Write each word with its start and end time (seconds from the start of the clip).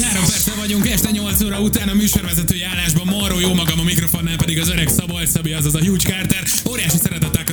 előtt 0.00 0.12
3 0.12 0.26
perccel 0.26 0.56
vagyunk, 0.56 0.88
este 0.88 1.10
8 1.10 1.42
óra 1.42 1.60
után 1.60 1.88
a 1.88 1.94
műsorvezetői 1.94 2.62
állásban 2.62 3.06
Maró 3.06 3.40
jó 3.40 3.54
magam, 3.54 3.78
a 3.78 3.82
mikrofonnál 3.82 4.36
pedig 4.36 4.60
az 4.60 4.68
öreg 4.68 4.88
Szabolcs 4.88 5.28
Szabi, 5.28 5.52
azaz 5.52 5.74
a 5.74 5.84
Huge 5.84 6.08
Carter. 6.08 6.42
Óriási 6.70 6.96
szeretettel 6.96 7.43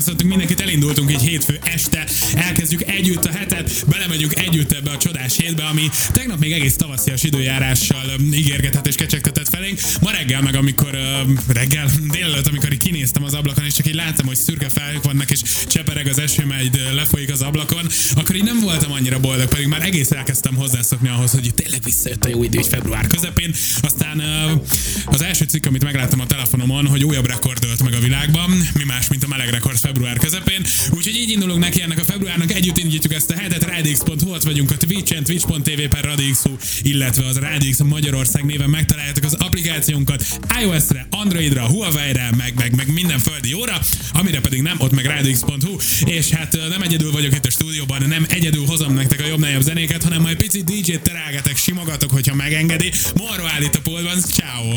tavaszias 6.75 7.23
időjárással 7.23 8.05
ígérgetett 8.33 8.87
és 8.87 8.95
kecsegtetett 8.95 9.49
felénk. 9.49 9.79
Ma 10.01 10.11
reggel 10.11 10.41
meg, 10.41 10.55
amikor 10.55 10.89
uh, 10.93 11.53
reggel, 11.53 11.89
délelőtt, 12.11 12.47
amikor 12.47 12.71
így 12.71 12.79
kinéztem 12.79 13.23
az 13.23 13.33
ablakon, 13.33 13.65
és 13.65 13.73
csak 13.73 13.87
így 13.87 13.93
láttam, 13.93 14.25
hogy 14.25 14.35
szürke 14.35 14.69
felhők 14.69 15.03
vannak, 15.03 15.31
és 15.31 15.39
csepereg 15.67 16.07
az 16.07 16.19
eső, 16.19 16.45
majd 16.45 16.93
lefolyik 16.93 17.31
az 17.31 17.41
ablakon, 17.41 17.87
akkor 18.15 18.35
így 18.35 18.43
nem 18.43 18.59
voltam 18.59 18.91
annyira 18.91 19.19
boldog, 19.19 19.47
pedig 19.47 19.67
már 19.67 19.81
egész 19.81 20.11
elkezdtem 20.11 20.55
hozzászokni 20.55 21.09
ahhoz, 21.09 21.31
hogy 21.31 21.53
tényleg 21.55 21.79
visszajött 21.83 22.25
a 22.25 22.29
jó 22.29 22.43
idő, 22.43 22.61
február 22.61 23.07
közepén. 23.07 23.53
Aztán 23.81 24.19
uh, 24.19 24.61
az 25.05 25.21
első 25.21 25.45
cikk, 25.45 25.65
amit 25.65 25.83
megláttam 25.83 26.19
a 26.19 26.25
telefonomon, 26.25 26.87
hogy 26.87 27.03
újabb 27.03 27.27
rekord 27.27 27.65
meg 27.83 27.93
a 27.93 27.99
világban, 27.99 28.49
mi 28.73 28.83
más, 28.83 29.07
mint 29.07 29.23
a 29.23 29.27
meleg 29.27 29.49
rekord 29.49 29.77
február 29.91 30.17
közepén. 30.17 30.61
Úgyhogy 30.89 31.15
így 31.15 31.29
indulunk 31.29 31.59
neki 31.59 31.81
ennek 31.81 31.99
a 31.99 32.03
februárnak, 32.03 32.51
együtt 32.51 32.77
indítjuk 32.77 33.13
ezt 33.13 33.31
a 33.31 33.37
hetet, 33.37 33.63
radix.hu, 33.63 34.33
ott 34.33 34.43
vagyunk 34.43 34.71
a 34.71 34.77
Twitch-en, 34.77 35.23
twitch.tv 35.23 35.81
per 35.89 36.03
radixu, 36.03 36.55
illetve 36.81 37.25
az 37.25 37.37
Radix 37.37 37.79
Magyarország 37.79 38.45
néven 38.45 38.69
megtaláljátok 38.69 39.23
az 39.23 39.33
applikációnkat 39.33 40.25
iOS-re, 40.61 41.07
Androidra, 41.09 41.65
Huawei-re, 41.65 42.29
meg, 42.37 42.53
meg, 42.55 42.75
meg 42.75 42.93
minden 42.93 43.19
földi 43.19 43.49
jóra, 43.49 43.79
amire 44.13 44.41
pedig 44.41 44.61
nem, 44.61 44.75
ott 44.79 44.91
meg 44.91 45.05
radix.hu, 45.05 45.75
és 46.05 46.29
hát 46.29 46.57
nem 46.69 46.81
egyedül 46.81 47.11
vagyok 47.11 47.35
itt 47.35 47.45
a 47.45 47.49
stúdióban, 47.49 48.07
nem 48.07 48.25
egyedül 48.29 48.65
hozom 48.65 48.93
nektek 48.93 49.21
a 49.21 49.25
jobb 49.25 49.61
zenéket, 49.61 50.03
hanem 50.03 50.21
majd 50.21 50.37
picit 50.37 50.63
DJ-t 50.63 51.01
terelgetek, 51.01 51.57
simogatok, 51.57 52.11
hogyha 52.11 52.35
megengedi. 52.35 52.91
Morro 53.15 53.45
állít 53.45 53.75
a 53.75 53.81
polban, 53.81 54.19
ciao. 54.19 54.73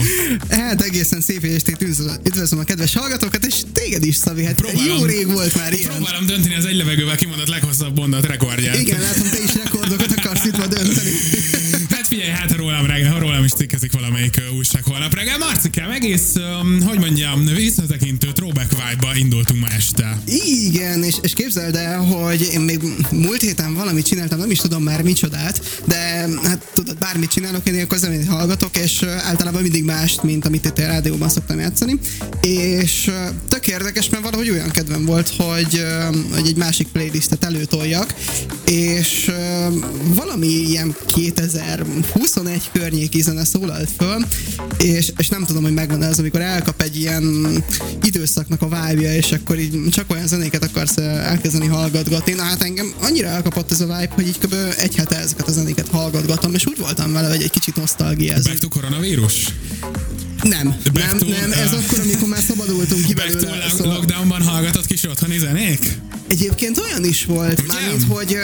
Hát 0.48 0.82
egészen 0.82 1.20
szép 1.20 1.44
estét 1.44 1.82
üdvözlöm 2.24 2.58
a 2.58 2.64
kedves 2.64 2.94
hallgatókat, 2.94 3.46
és 3.46 3.54
téged 3.72 4.04
is, 4.04 4.16
Szabi, 4.16 4.44
hát 4.44 4.54
próbálom, 4.54 4.98
jó 4.98 5.03
rég 5.06 5.26
volt 5.26 5.56
már 5.56 5.72
ilyen. 5.72 5.90
Próbálom 5.90 6.26
dönteni 6.26 6.54
az 6.54 6.64
egy 6.64 6.76
levegővel 6.76 7.16
kimondott 7.16 7.48
leghosszabb 7.48 7.98
mondat 7.98 8.26
rekordját. 8.26 8.80
Igen, 8.80 9.00
látom, 9.00 9.28
te 9.30 9.38
is 9.44 9.54
rekordokat 9.54 10.12
akarsz 10.16 10.44
itt 10.44 10.56
ma 10.56 10.66
dönteni. 10.66 11.03
Cikkezik 13.64 13.92
valamelyik 13.92 14.42
újság 14.56 14.84
holnap 14.84 15.14
reggel. 15.14 15.38
Marcikám, 15.38 15.90
egész, 15.90 16.34
hogy 16.86 16.98
mondjam, 16.98 17.44
visszatekintő 17.44 18.32
throwback 18.32 18.70
vibe-ba 18.70 19.16
indultunk 19.16 19.60
ma 19.60 19.66
este. 19.68 20.20
Igen, 20.44 21.02
és, 21.02 21.14
és 21.20 21.32
képzeld 21.32 21.76
el, 21.76 21.98
hogy 21.98 22.48
én 22.52 22.60
még 22.60 22.80
múlt 23.10 23.40
héten 23.40 23.74
valamit 23.74 24.06
csináltam, 24.06 24.38
nem 24.38 24.50
is 24.50 24.58
tudom 24.58 24.82
már 24.82 25.02
micsodát, 25.02 25.80
de 25.84 26.28
hát 26.42 26.70
tudod, 26.74 26.98
bármit 26.98 27.30
csinálok, 27.30 27.68
én 27.68 27.82
akkor 27.82 27.98
zenét 27.98 28.26
hallgatok, 28.26 28.76
és 28.76 29.02
általában 29.02 29.62
mindig 29.62 29.84
mást, 29.84 30.22
mint 30.22 30.46
amit 30.46 30.64
itt 30.64 30.78
a 30.78 30.86
rádióban 30.86 31.28
szoktam 31.28 31.58
játszani. 31.58 31.98
És 32.40 33.10
tök 33.48 33.66
érdekes, 33.66 34.08
mert 34.08 34.22
valahogy 34.22 34.50
olyan 34.50 34.70
kedvem 34.70 35.04
volt, 35.04 35.28
hogy, 35.28 35.84
hogy 36.32 36.46
egy 36.46 36.56
másik 36.56 36.86
playlistet 36.86 37.44
előtoljak, 37.44 38.14
és 38.64 39.30
valami 40.14 40.46
ilyen 40.46 40.96
2021 41.06 42.70
környéki 42.72 43.22
zene 43.22 43.44
szólalt 43.64 43.90
föl, 43.98 44.24
és, 44.78 45.12
és 45.16 45.28
nem 45.28 45.44
tudom, 45.44 45.62
hogy 45.62 45.72
megvan 45.72 46.02
ez, 46.02 46.18
amikor 46.18 46.40
elkap 46.40 46.82
egy 46.82 46.96
ilyen 46.96 47.24
időszak 48.02 48.44
időszaknak 48.46 48.62
a 48.62 48.88
vibe 48.88 49.16
és 49.16 49.32
akkor 49.32 49.58
így 49.58 49.88
csak 49.90 50.10
olyan 50.10 50.26
zenéket 50.26 50.64
akarsz 50.64 50.96
elkezdeni 50.96 51.66
hallgatgatni. 51.66 52.32
Na 52.32 52.42
hát 52.42 52.62
engem 52.62 52.94
annyira 53.00 53.28
elkapott 53.28 53.70
ez 53.70 53.80
a 53.80 53.84
vibe, 53.84 54.10
hogy 54.14 54.26
így 54.26 54.38
kb. 54.38 54.54
egy 54.78 54.94
hete 54.94 55.16
ezeket 55.16 55.48
a 55.48 55.52
zenéket 55.52 55.88
hallgatgatom, 55.88 56.54
és 56.54 56.66
úgy 56.66 56.78
voltam 56.78 57.12
vele, 57.12 57.28
hogy 57.28 57.42
egy 57.42 57.50
kicsit 57.50 57.76
nosztalgiázom. 57.76 58.42
Back 58.42 58.58
to 58.58 58.68
koronavírus? 58.68 59.54
Nem, 60.42 60.74
nem, 60.92 61.16
nem, 61.26 61.52
ez 61.52 61.72
uh, 61.72 61.78
akkor, 61.84 62.00
amikor 62.00 62.28
már 62.28 62.42
szabadultunk 62.48 63.04
ki 63.04 63.14
belőle. 63.14 63.46
Back 63.46 63.70
to 63.70 63.76
szóval... 63.76 63.94
lockdownban 63.94 64.42
hallgatott 64.42 64.86
kis 64.86 65.04
otthoni 65.04 65.38
zenék? 65.38 65.98
Egyébként 66.34 66.78
olyan 66.78 67.04
is 67.04 67.24
volt, 67.24 67.66
mármint, 67.66 68.04
hogy 68.08 68.38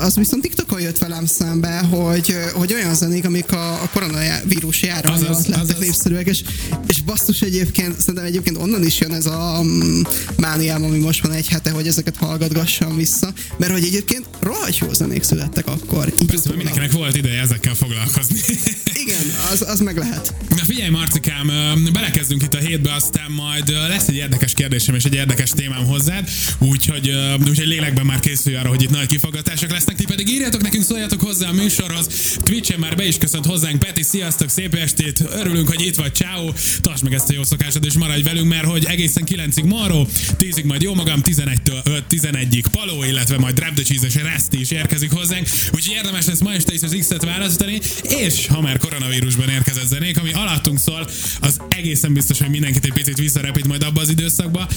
az 0.00 0.14
viszont 0.14 0.42
TikTokon 0.42 0.80
jött 0.80 0.98
velem 0.98 1.26
szembe, 1.26 1.78
hogy, 1.78 2.36
hogy 2.52 2.72
olyan 2.72 2.94
zenék, 2.94 3.24
amik 3.24 3.52
a, 3.52 3.72
a 3.82 3.88
koronavírus 3.92 4.82
járvány 4.82 5.24
alatt 5.24 5.46
lettek 5.46 5.78
népszerűek, 5.78 6.26
és, 6.26 6.42
és 6.86 7.00
basszus 7.00 7.40
egyébként, 7.40 8.00
szerintem 8.00 8.24
egyébként 8.24 8.56
onnan 8.56 8.84
is 8.84 9.00
jön 9.00 9.12
ez 9.12 9.26
a 9.26 9.60
mm, 9.62 10.02
mániám, 10.36 10.84
ami 10.84 10.98
most 10.98 11.22
van 11.22 11.32
egy 11.32 11.48
hete, 11.48 11.70
hogy 11.70 11.86
ezeket 11.86 12.16
hallgatgassam 12.16 12.96
vissza, 12.96 13.32
mert 13.58 13.72
hogy 13.72 13.84
egyébként 13.84 14.26
rohadt 14.40 14.78
jó 14.78 14.92
zenék 14.92 15.22
születtek 15.22 15.66
akkor. 15.66 16.12
Így 16.20 16.26
Persze, 16.26 16.54
mindenkinek 16.54 16.92
volt 16.92 17.16
ideje 17.16 17.40
ezekkel 17.40 17.74
foglalkozni. 17.74 18.38
Igen, 19.06 19.20
az, 19.52 19.64
az 19.68 19.80
meg 19.80 19.96
lehet. 19.96 20.34
Na 20.48 20.64
figyelj, 20.64 20.88
Marcikám, 20.88 21.50
belekezdünk 21.92 22.42
itt 22.42 22.54
a 22.54 22.58
hétbe, 22.58 22.94
aztán 22.94 23.30
majd 23.30 23.68
lesz 23.88 24.08
egy 24.08 24.14
érdekes 24.14 24.52
kérdésem 24.52 24.94
és 24.94 25.04
egy 25.04 25.14
érdekes 25.14 25.50
témám 25.50 25.84
hozzád, 25.84 26.28
úgyhogy, 26.58 27.12
úgyhogy 27.48 27.66
lélekben 27.66 28.06
már 28.06 28.20
készülj 28.20 28.56
arra, 28.56 28.68
hogy 28.68 28.82
itt 28.82 28.90
nagy 28.90 29.06
kifogatások 29.06 29.70
lesznek, 29.70 29.96
ti 29.96 30.04
pedig 30.04 30.28
írjatok 30.28 30.62
nekünk, 30.62 30.84
szóljatok 30.84 31.20
hozzá 31.20 31.48
a 31.48 31.52
műsorhoz. 31.52 32.06
Twitch-en 32.42 32.78
már 32.78 32.96
be 32.96 33.06
is 33.06 33.18
köszönt 33.18 33.46
hozzánk 33.46 33.78
Peti, 33.78 34.02
sziasztok, 34.02 34.48
szép 34.48 34.74
estét, 34.74 35.24
örülünk, 35.30 35.68
hogy 35.68 35.86
itt 35.86 35.96
vagy, 35.96 36.14
ciao. 36.14 36.52
Tartsd 36.80 37.02
meg 37.02 37.14
ezt 37.14 37.30
a 37.30 37.32
jó 37.32 37.42
szokásod, 37.42 37.84
és 37.84 37.94
maradj 37.94 38.22
velünk, 38.22 38.48
mert 38.48 38.64
hogy 38.64 38.84
egészen 38.84 39.24
9-ig 39.26 39.64
Maró, 39.64 40.08
10-ig 40.38 40.64
majd 40.64 40.82
jó 40.82 40.94
magam, 40.94 41.20
11-től 41.24 42.02
11-ig 42.10 42.64
Paló, 42.70 43.04
illetve 43.04 43.38
majd 43.38 43.54
Drab 43.54 43.74
the 43.74 43.84
Cheese 43.84 44.06
és 44.06 44.14
Resti 44.14 44.60
is 44.60 44.70
érkezik 44.70 45.12
hozzánk, 45.12 45.48
úgyhogy 45.74 45.94
érdemes 45.94 46.26
lesz 46.26 46.40
ma 46.40 46.52
este 46.52 46.72
is 46.72 46.82
az 46.82 46.96
X-et 46.98 47.24
választani, 47.24 47.80
és 48.08 48.46
ha 48.46 48.60
már 48.60 48.78
koronavírusban 48.96 49.48
érkezett 49.48 49.86
zenék, 49.86 50.18
ami 50.18 50.32
alattunk 50.32 50.78
szól, 50.78 51.08
az 51.40 51.56
egészen 51.68 52.12
biztos, 52.12 52.38
hogy 52.38 52.50
mindenkit 52.50 52.84
egy 52.84 52.92
picit 52.92 53.18
visszarepít 53.18 53.66
majd 53.66 53.82
abba 53.82 54.00
az 54.00 54.08
időszakba, 54.08 54.68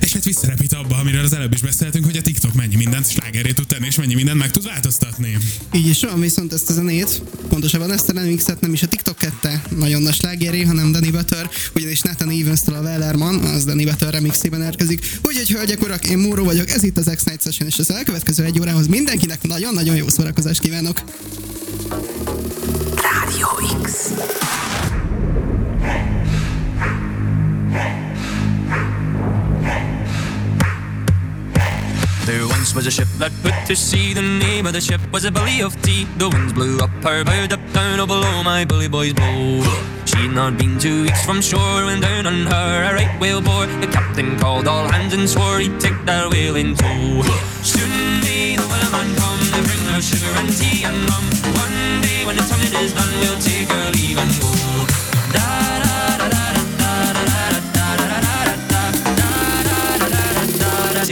és 0.00 0.12
hát 0.12 0.24
visszarepít 0.24 0.72
abba, 0.72 0.96
amiről 0.96 1.24
az 1.24 1.32
előbb 1.32 1.52
is 1.52 1.60
beszéltünk, 1.60 2.04
hogy 2.04 2.16
a 2.16 2.22
TikTok 2.22 2.54
mennyi 2.54 2.76
mindent 2.76 3.10
slágeré 3.10 3.50
tud 3.50 3.66
tenni, 3.66 3.86
és 3.86 3.96
mennyi 3.96 4.14
mindent 4.14 4.38
meg 4.38 4.50
tud 4.50 4.64
változtatni. 4.64 5.36
Így 5.72 5.86
is 5.86 6.00
van, 6.00 6.20
viszont 6.20 6.52
ezt 6.52 6.70
a 6.70 6.72
zenét, 6.72 7.22
pontosabban 7.48 7.92
ezt 7.92 8.08
a 8.08 8.12
remixet 8.12 8.60
nem 8.60 8.72
is 8.72 8.82
a 8.82 8.86
TikTok 8.86 9.16
kette 9.16 9.62
nagyon 9.76 10.02
nagy 10.02 10.14
slágeré, 10.14 10.62
hanem 10.62 10.92
Danny 10.92 11.10
Butter, 11.10 11.50
ugyanis 11.74 12.00
Nathan 12.00 12.30
Evans-től 12.30 12.74
a 12.74 12.80
Wellerman, 12.80 13.34
az 13.34 13.64
Danny 13.64 13.84
Butter 13.84 14.12
remixében 14.12 14.62
érkezik. 14.62 15.18
Úgyhogy 15.22 15.48
hölgyek, 15.48 15.82
urak, 15.82 16.08
én 16.08 16.18
Móró 16.18 16.44
vagyok, 16.44 16.70
ez 16.70 16.82
itt 16.82 16.98
az 16.98 17.10
X-Night 17.14 17.42
Session, 17.42 17.68
és 17.68 17.78
az 17.78 17.90
elkövetkező 17.90 18.44
egy 18.44 18.60
órához 18.60 18.86
mindenkinek 18.86 19.42
nagyon-nagyon 19.42 19.96
jó 19.96 20.08
szórakozást 20.08 20.60
kívánok! 20.60 21.02
Radio 21.76 23.48
X. 23.84 24.16
There 32.24 32.48
once 32.48 32.74
was 32.74 32.86
a 32.86 32.90
ship 32.90 33.08
that 33.18 33.30
put 33.42 33.52
to 33.66 33.76
sea. 33.76 34.14
The 34.14 34.22
name 34.22 34.66
of 34.66 34.72
the 34.72 34.80
ship 34.80 35.00
was 35.12 35.26
a 35.26 35.30
Billy 35.30 35.60
of 35.60 35.80
Tea. 35.82 36.04
The 36.16 36.30
winds 36.30 36.54
blew 36.54 36.78
up 36.78 36.88
her 37.02 37.24
bow, 37.24 37.44
up 37.44 37.60
down, 37.74 38.00
oh 38.00 38.06
below 38.06 38.42
my 38.42 38.64
bully 38.64 38.88
boy's 38.88 39.12
bow. 39.12 39.62
She'd 40.06 40.30
not 40.30 40.56
been 40.56 40.78
two 40.78 41.02
weeks 41.02 41.26
from 41.26 41.42
shore 41.42 41.84
when 41.84 42.00
down 42.00 42.26
on 42.26 42.46
her 42.46 42.82
a 42.90 42.94
right 42.94 43.20
whale 43.20 43.42
bore. 43.42 43.66
The 43.66 43.88
captain 43.88 44.38
called 44.38 44.66
all 44.66 44.88
hands 44.88 45.12
and 45.12 45.28
swore 45.28 45.58
he'd 45.58 45.78
take 45.78 46.04
that 46.06 46.30
whale 46.30 46.56
in 46.56 46.74
tow. 46.74 47.22
Soon 47.62 48.20
may 48.22 48.56
the 48.56 48.62
wellerman 48.62 49.16
come 49.18 49.75
her 49.96 50.02
sugar 50.02 50.32
and 50.36 50.52
tea 50.52 50.84
and 50.84 51.08
rum. 51.08 51.24
One 51.56 52.02
day 52.04 52.20
when 52.26 52.36
the 52.36 52.42
tonguing 52.42 52.74
is 52.84 52.92
done, 52.92 53.12
we'll 53.20 53.40
take 53.40 53.68
her 53.68 53.90
leave 53.96 54.18
and 54.18 54.32
go. 54.42 54.52
Da 55.32 55.48
da 55.84 56.20
da 56.20 56.28
da 56.34 56.44
da 56.76 56.92
da 57.16 57.24
da 57.24 57.48
da 57.72 57.88
da 57.96 58.04
da 58.04 58.20
da 58.20 58.36
da 58.36 58.60
da 58.68 58.82
da 58.82 59.22
da 60.00 60.12
da 60.12 60.24
da 60.26 61.00
da 61.00 61.02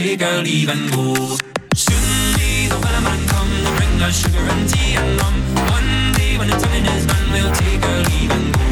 may 2.37 2.69
the 2.69 2.77
wellerman 2.83 3.21
come 3.33 3.53
to 3.65 3.71
bring 3.77 3.95
us 4.05 4.21
sugar 4.21 4.45
and 4.53 4.69
tea 4.69 4.93
and 5.01 5.19
rum. 5.19 5.35
One 5.77 5.91
day 6.13 6.37
when 6.37 6.49
the 6.51 6.57
tonguing 6.61 6.85
is 6.85 7.05
done, 7.07 7.25
we'll 7.33 7.53
take 7.53 7.83
her 7.83 7.99
leave 8.09 8.31
and 8.37 8.53
go. 8.53 8.64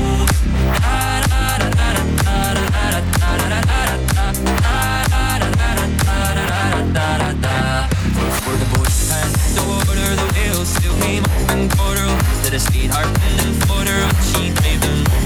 The 9.55 9.63
water, 9.69 10.09
the 10.21 10.27
whale 10.35 10.65
still 10.65 10.95
came 11.01 11.23
up 11.23 11.49
and 11.53 11.71
caught 11.71 11.97
her. 11.97 12.09
Instead 12.37 12.53
of 12.55 12.61
sweetheart 12.61 13.07
and 13.07 13.55
fought 13.65 13.87
her, 13.87 14.03
she 14.29 14.49
made 14.63 14.81
them 14.81 14.99
go. 15.09 15.19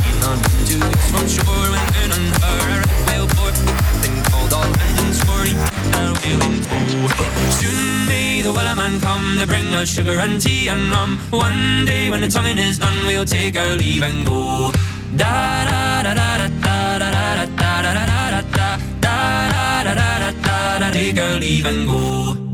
She'd 0.00 0.18
not 0.22 0.38
been 0.42 0.60
two 0.68 0.80
weeks 0.80 1.06
from 1.10 1.26
shore 1.26 1.68
when 1.72 1.84
down 1.94 2.10
on 2.16 2.24
her 2.42 2.82
a 2.82 2.96
whale 3.08 3.28
bore. 3.34 3.54
Then 4.02 4.16
called 4.30 4.52
all 4.52 4.70
hands 4.80 4.98
and 5.02 5.12
swore 5.20 5.46
take 5.46 5.58
that 5.94 6.10
whale 6.22 6.42
in 6.48 6.56
tow. 6.64 7.08
Soon 7.60 8.06
may 8.06 8.42
the 8.42 8.52
wellerman 8.52 9.00
come 9.00 9.38
to 9.38 9.46
bring 9.46 9.68
us 9.74 9.88
sugar 9.88 10.18
and 10.20 10.40
tea 10.40 10.68
and 10.68 10.90
rum. 10.90 11.18
One 11.30 11.84
day 11.84 12.10
when 12.10 12.20
the 12.20 12.28
tonguing 12.28 12.58
is 12.58 12.78
done, 12.78 12.98
we'll 13.06 13.24
take 13.24 13.56
our 13.56 13.76
leave 13.76 14.02
and 14.02 14.26
go. 14.26 14.72
Da 15.16 15.64
da 15.70 16.02
da 16.02 16.14
da 16.14 16.36
da 16.36 16.98
da 16.98 16.98
da 16.98 17.10
da 17.10 17.10
da 17.10 17.46
da 17.46 17.82
da 17.82 17.92
da 17.94 18.04
da 18.06 18.78
da 19.00 19.18
da 19.84 19.94
da 19.94 20.32
da 20.42 20.78
da 20.78 20.90
take 20.92 21.18
our 21.18 21.38
leave 21.40 21.66
and 21.66 21.86
go. 21.88 22.34
Soon 22.34 22.49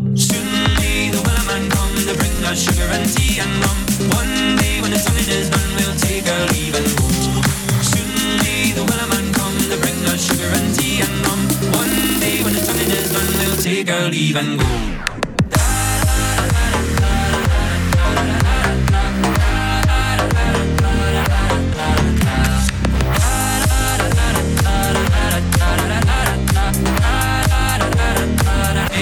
us 2.46 2.62
sugar 2.62 2.88
and 2.92 3.08
tea 3.14 3.40
and 3.40 3.50
rum. 3.64 3.78
One 4.14 4.56
day 4.56 4.80
when 4.80 4.90
the 4.90 4.98
tonguing 4.98 5.28
is 5.28 5.50
done, 5.50 5.70
we'll 5.76 5.96
take 5.96 6.26
our 6.28 6.46
leave 6.54 6.74
and 6.74 6.86
go. 6.98 7.08
Soon 7.82 8.10
may 8.42 8.72
the 8.72 8.84
wellerman 8.88 9.32
come 9.34 9.56
to 9.70 9.76
bring 9.82 9.98
us 10.12 10.20
sugar 10.26 10.50
and 10.58 10.74
tea 10.74 11.00
and 11.00 11.14
rum. 11.26 11.40
One 11.74 12.20
day 12.20 12.42
when 12.44 12.54
the 12.54 12.60
tonguing 12.60 12.90
is 12.90 13.12
done, 13.12 13.30
we'll 13.40 13.56
take 13.56 13.90
our 13.90 14.08
leave 14.08 14.36
and 14.36 14.58
go. 14.58 14.66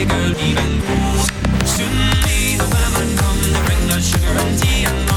Girl, 0.04 0.34
even 0.38 0.80
go. 0.84 0.96
Soon 1.64 1.96
may 2.26 2.56
the 2.58 2.66
wellerman 2.70 3.10
come 3.16 3.33
got 3.94 4.02
sugar 4.02 4.26
and 4.26 4.58
tea 4.58 4.84
and 4.86 5.13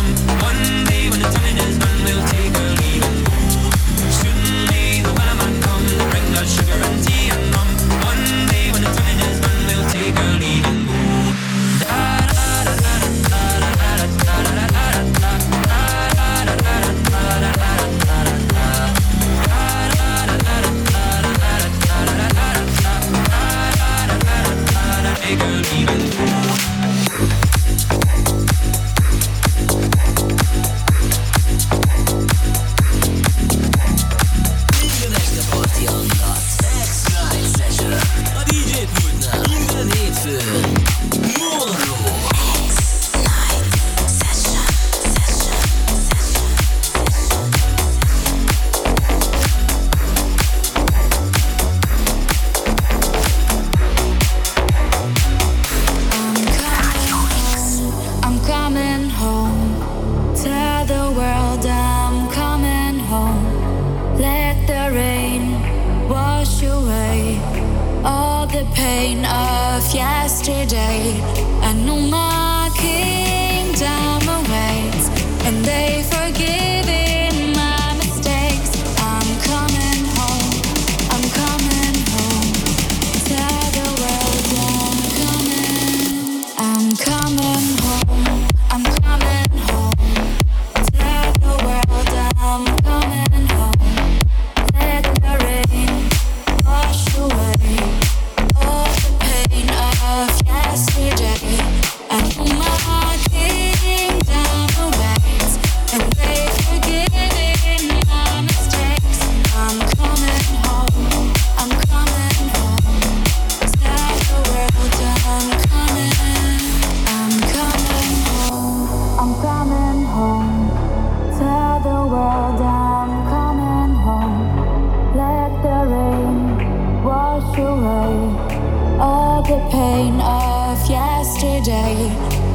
the 129.48 129.58
pain 129.72 130.20
of 130.20 130.90
yesterday. 130.90 131.96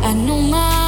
I 0.03 0.13
know 0.13 0.43
my 0.43 0.82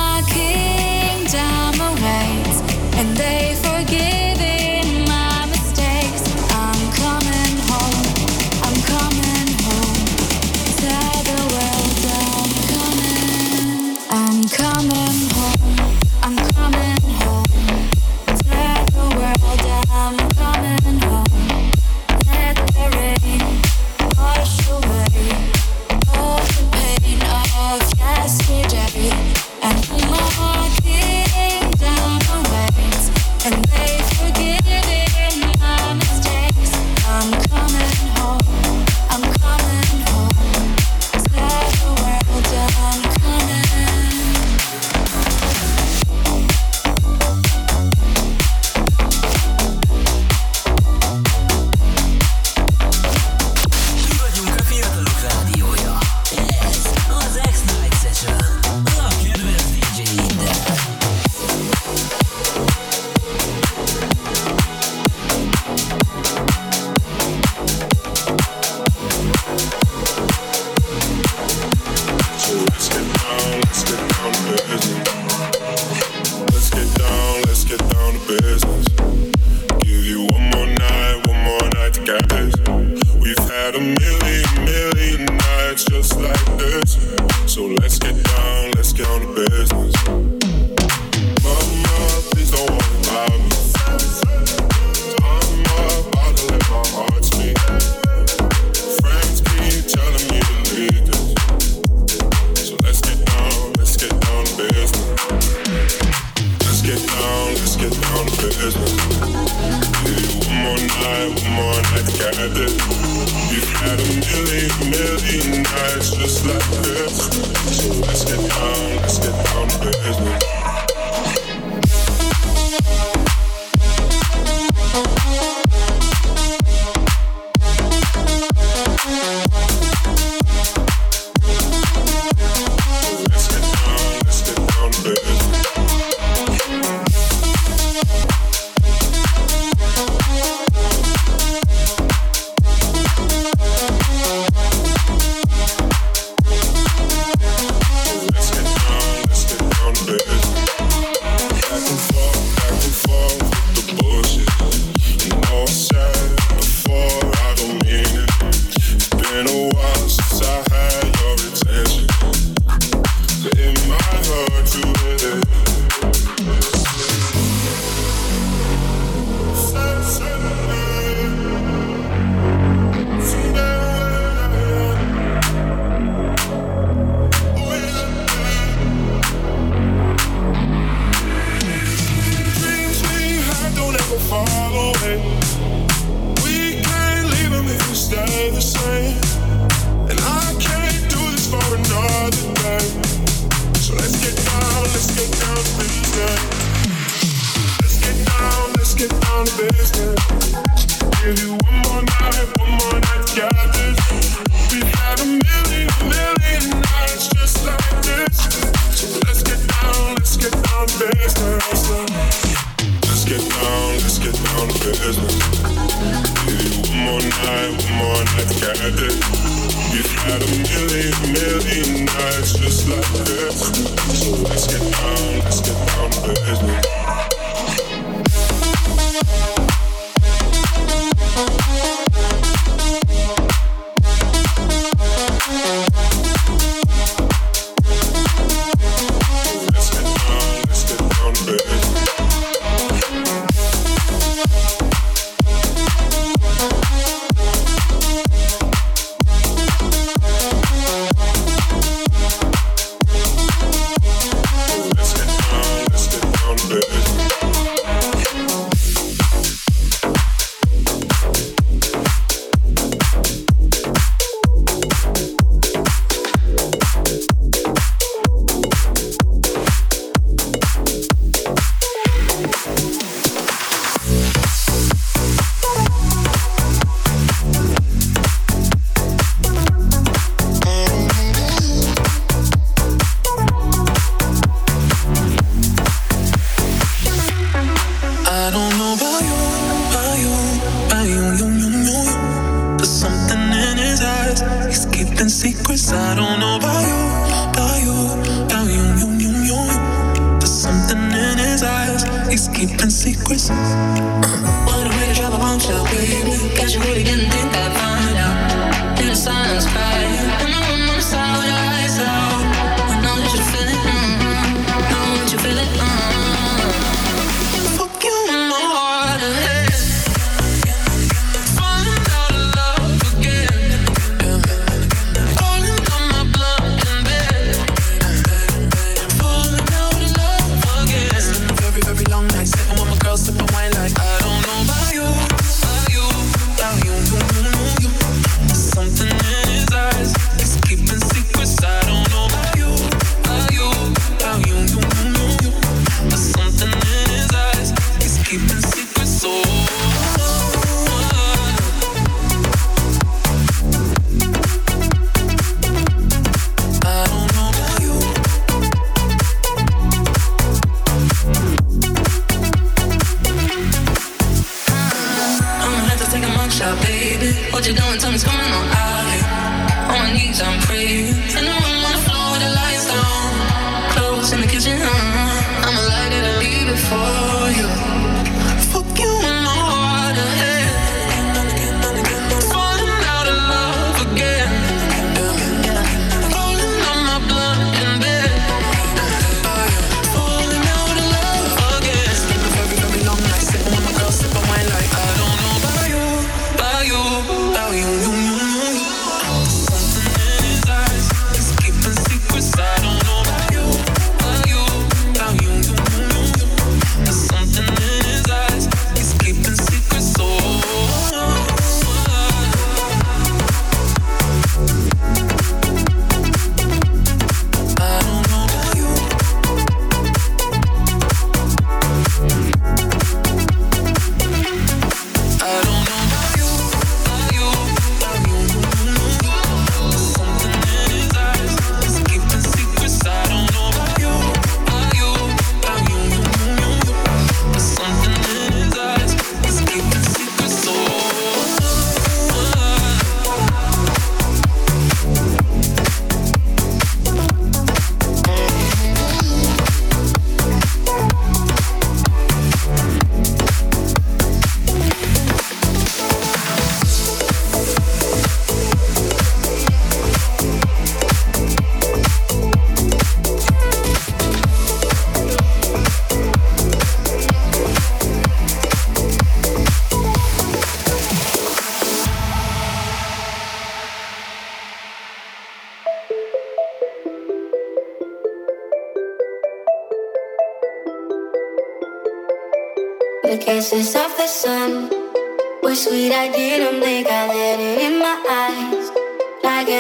You've 218.85 220.13
had 220.27 220.43
a 220.43 220.47
million, 220.47 221.33
million 221.33 222.05
nights 222.05 222.53
just 222.53 222.87
like 222.87 223.01
this. 223.25 223.73
So 224.21 224.33
let's 224.43 224.67
get 224.67 224.93
down, 224.93 225.39
let's 225.39 225.61
get 225.63 225.89
down 225.89 226.11
to 226.11 226.29
business. 226.45 227.34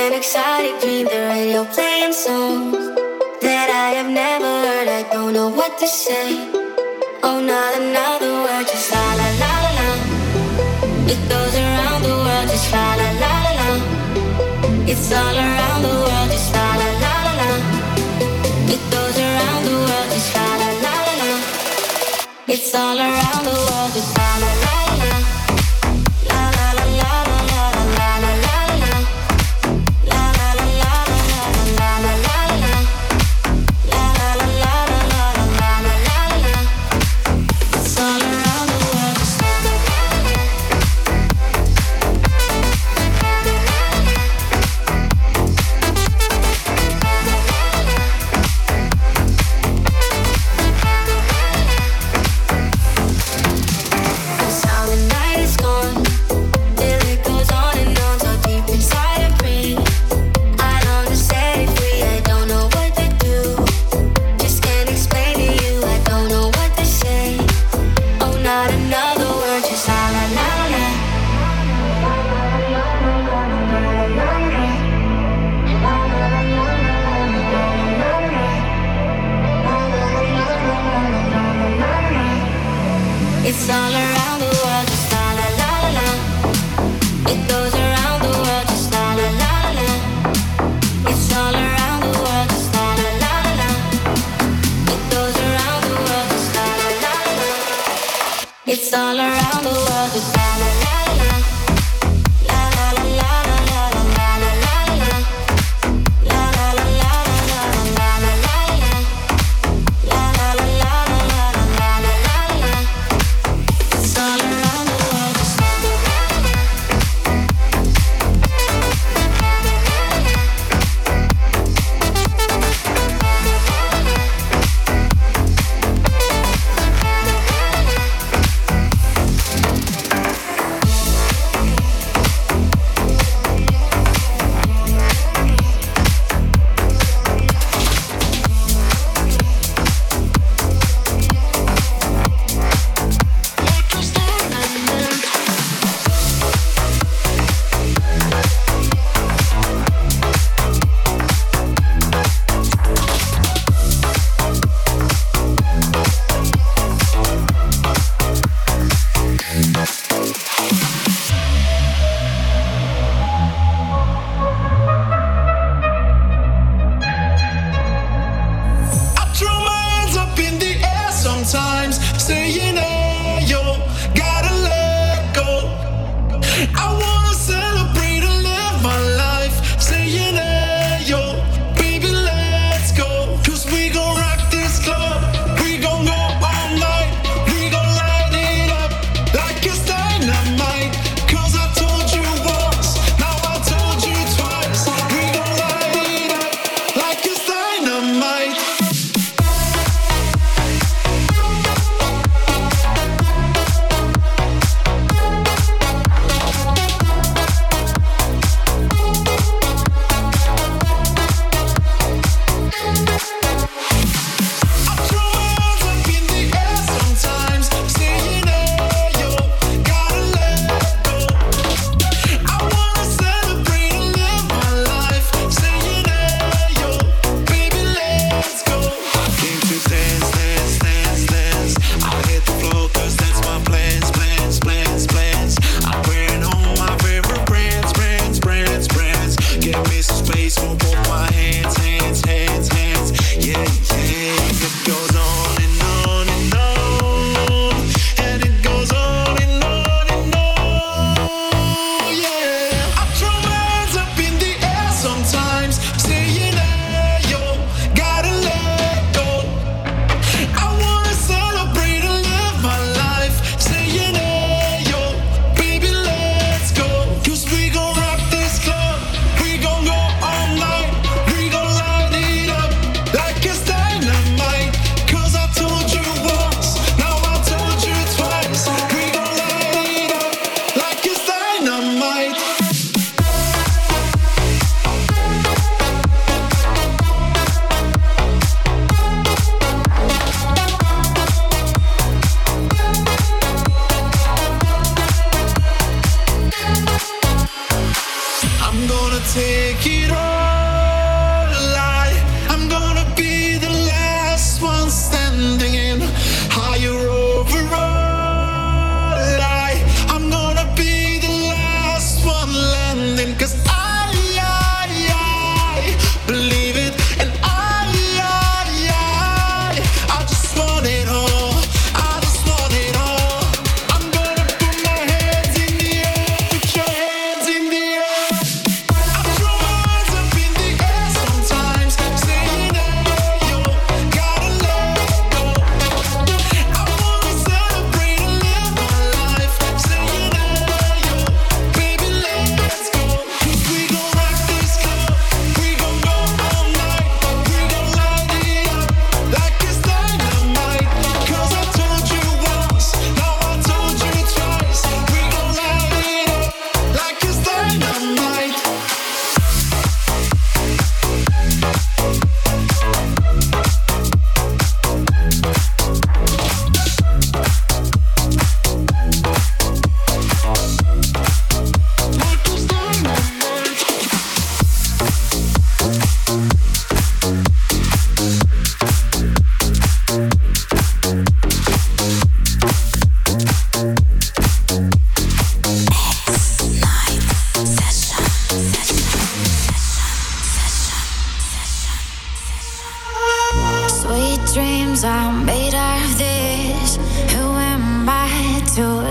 an 0.07 0.13
exotic 0.13 0.79
dream, 0.83 1.07
the 1.07 1.21
radio 1.33 1.65
playing 1.65 2.13
songs 2.13 2.77
that 3.41 3.69
I 3.73 3.89
have 3.97 4.11
never 4.11 4.51
heard. 4.65 4.89
I 4.89 5.03
don't 5.11 5.33
know 5.33 5.49
what 5.49 5.79
to 5.79 5.87
say. 5.87 6.29
Oh, 7.23 7.41
not 7.41 7.73
another 7.81 8.33
word, 8.45 8.67
just 8.69 8.93
la 8.93 9.05
la 9.21 9.29
la 9.43 9.53
la 9.65 9.71
la. 9.81 9.89
It 11.13 11.21
goes 11.33 11.55
around 11.57 12.03
the 12.05 12.15
world, 12.25 12.49
just 12.53 12.69
la 12.75 12.87
la 13.01 13.09
la 13.23 13.33
la 13.45 13.53
la. 13.61 13.71
It's 14.93 15.09
all 15.11 15.37
around 15.45 15.81
the 15.87 15.95
world, 16.05 16.29
just 16.35 16.53
la 16.53 16.69
la 16.81 16.89
la 17.05 17.15
la 17.27 17.33
la. 17.41 17.51
It 18.75 18.83
goes 18.93 19.17
around 19.27 19.63
the 19.69 19.77
world, 19.85 20.09
just 20.13 20.31
la 20.37 20.47
la 20.61 20.71
la 20.85 20.95
la 21.07 21.15
la. 21.23 21.33
It's 22.55 22.75
all 22.75 22.99
around 22.99 23.43
the 23.49 23.57
world, 23.57 23.91
just 23.97 24.13
la 24.19 24.29
la 24.43 24.51
la. 24.61 24.64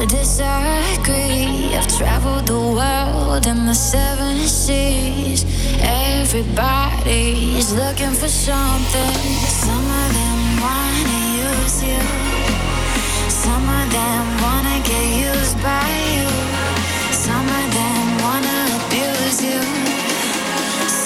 disagree. 0.05 1.75
I've 1.75 1.87
traveled 1.97 2.47
the 2.47 2.59
world 2.59 3.47
and 3.47 3.67
the 3.67 3.73
seven 3.73 4.37
seas. 4.39 5.45
Everybody's 5.79 7.71
looking 7.71 8.11
for 8.11 8.27
something. 8.27 9.15
Some 9.63 9.85
of 10.01 10.07
them 10.17 10.39
wanna 10.65 11.19
use 11.47 11.83
you. 11.83 12.01
Some 13.29 13.65
of 13.79 13.85
them 13.91 14.23
wanna 14.41 14.77
get 14.83 15.05
used 15.29 15.57
by 15.61 15.87
you. 16.15 16.27
Some 17.11 17.47
of 17.59 17.65
them 17.77 18.05
wanna 18.23 18.59
abuse 18.79 19.39
you. 19.49 19.61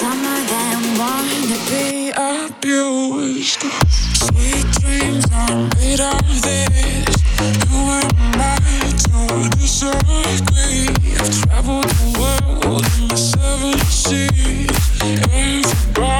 Some 0.00 0.22
of 0.36 0.42
them 0.54 0.80
wanna 1.02 1.58
be 1.70 2.10
abused. 2.10 3.62
Sweet 4.26 4.66
dreams 4.80 5.24
are 5.32 5.68
made 5.76 6.00
of 6.00 6.42
this. 6.42 7.17
I've 11.20 11.30
traveled 11.30 11.84
the 11.84 12.08
world 12.18 12.84
in 12.98 13.08
the 13.08 13.16
seven 13.16 13.78
seas. 13.86 14.68
Everybody 15.02 16.17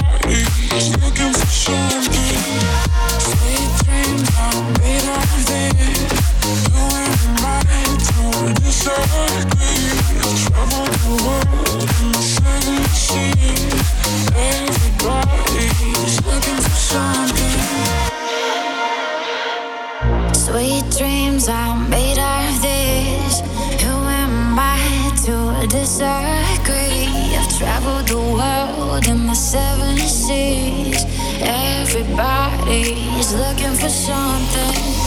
He's 32.85 33.35
looking 33.35 33.75
for 33.75 33.89
something. 33.89 34.98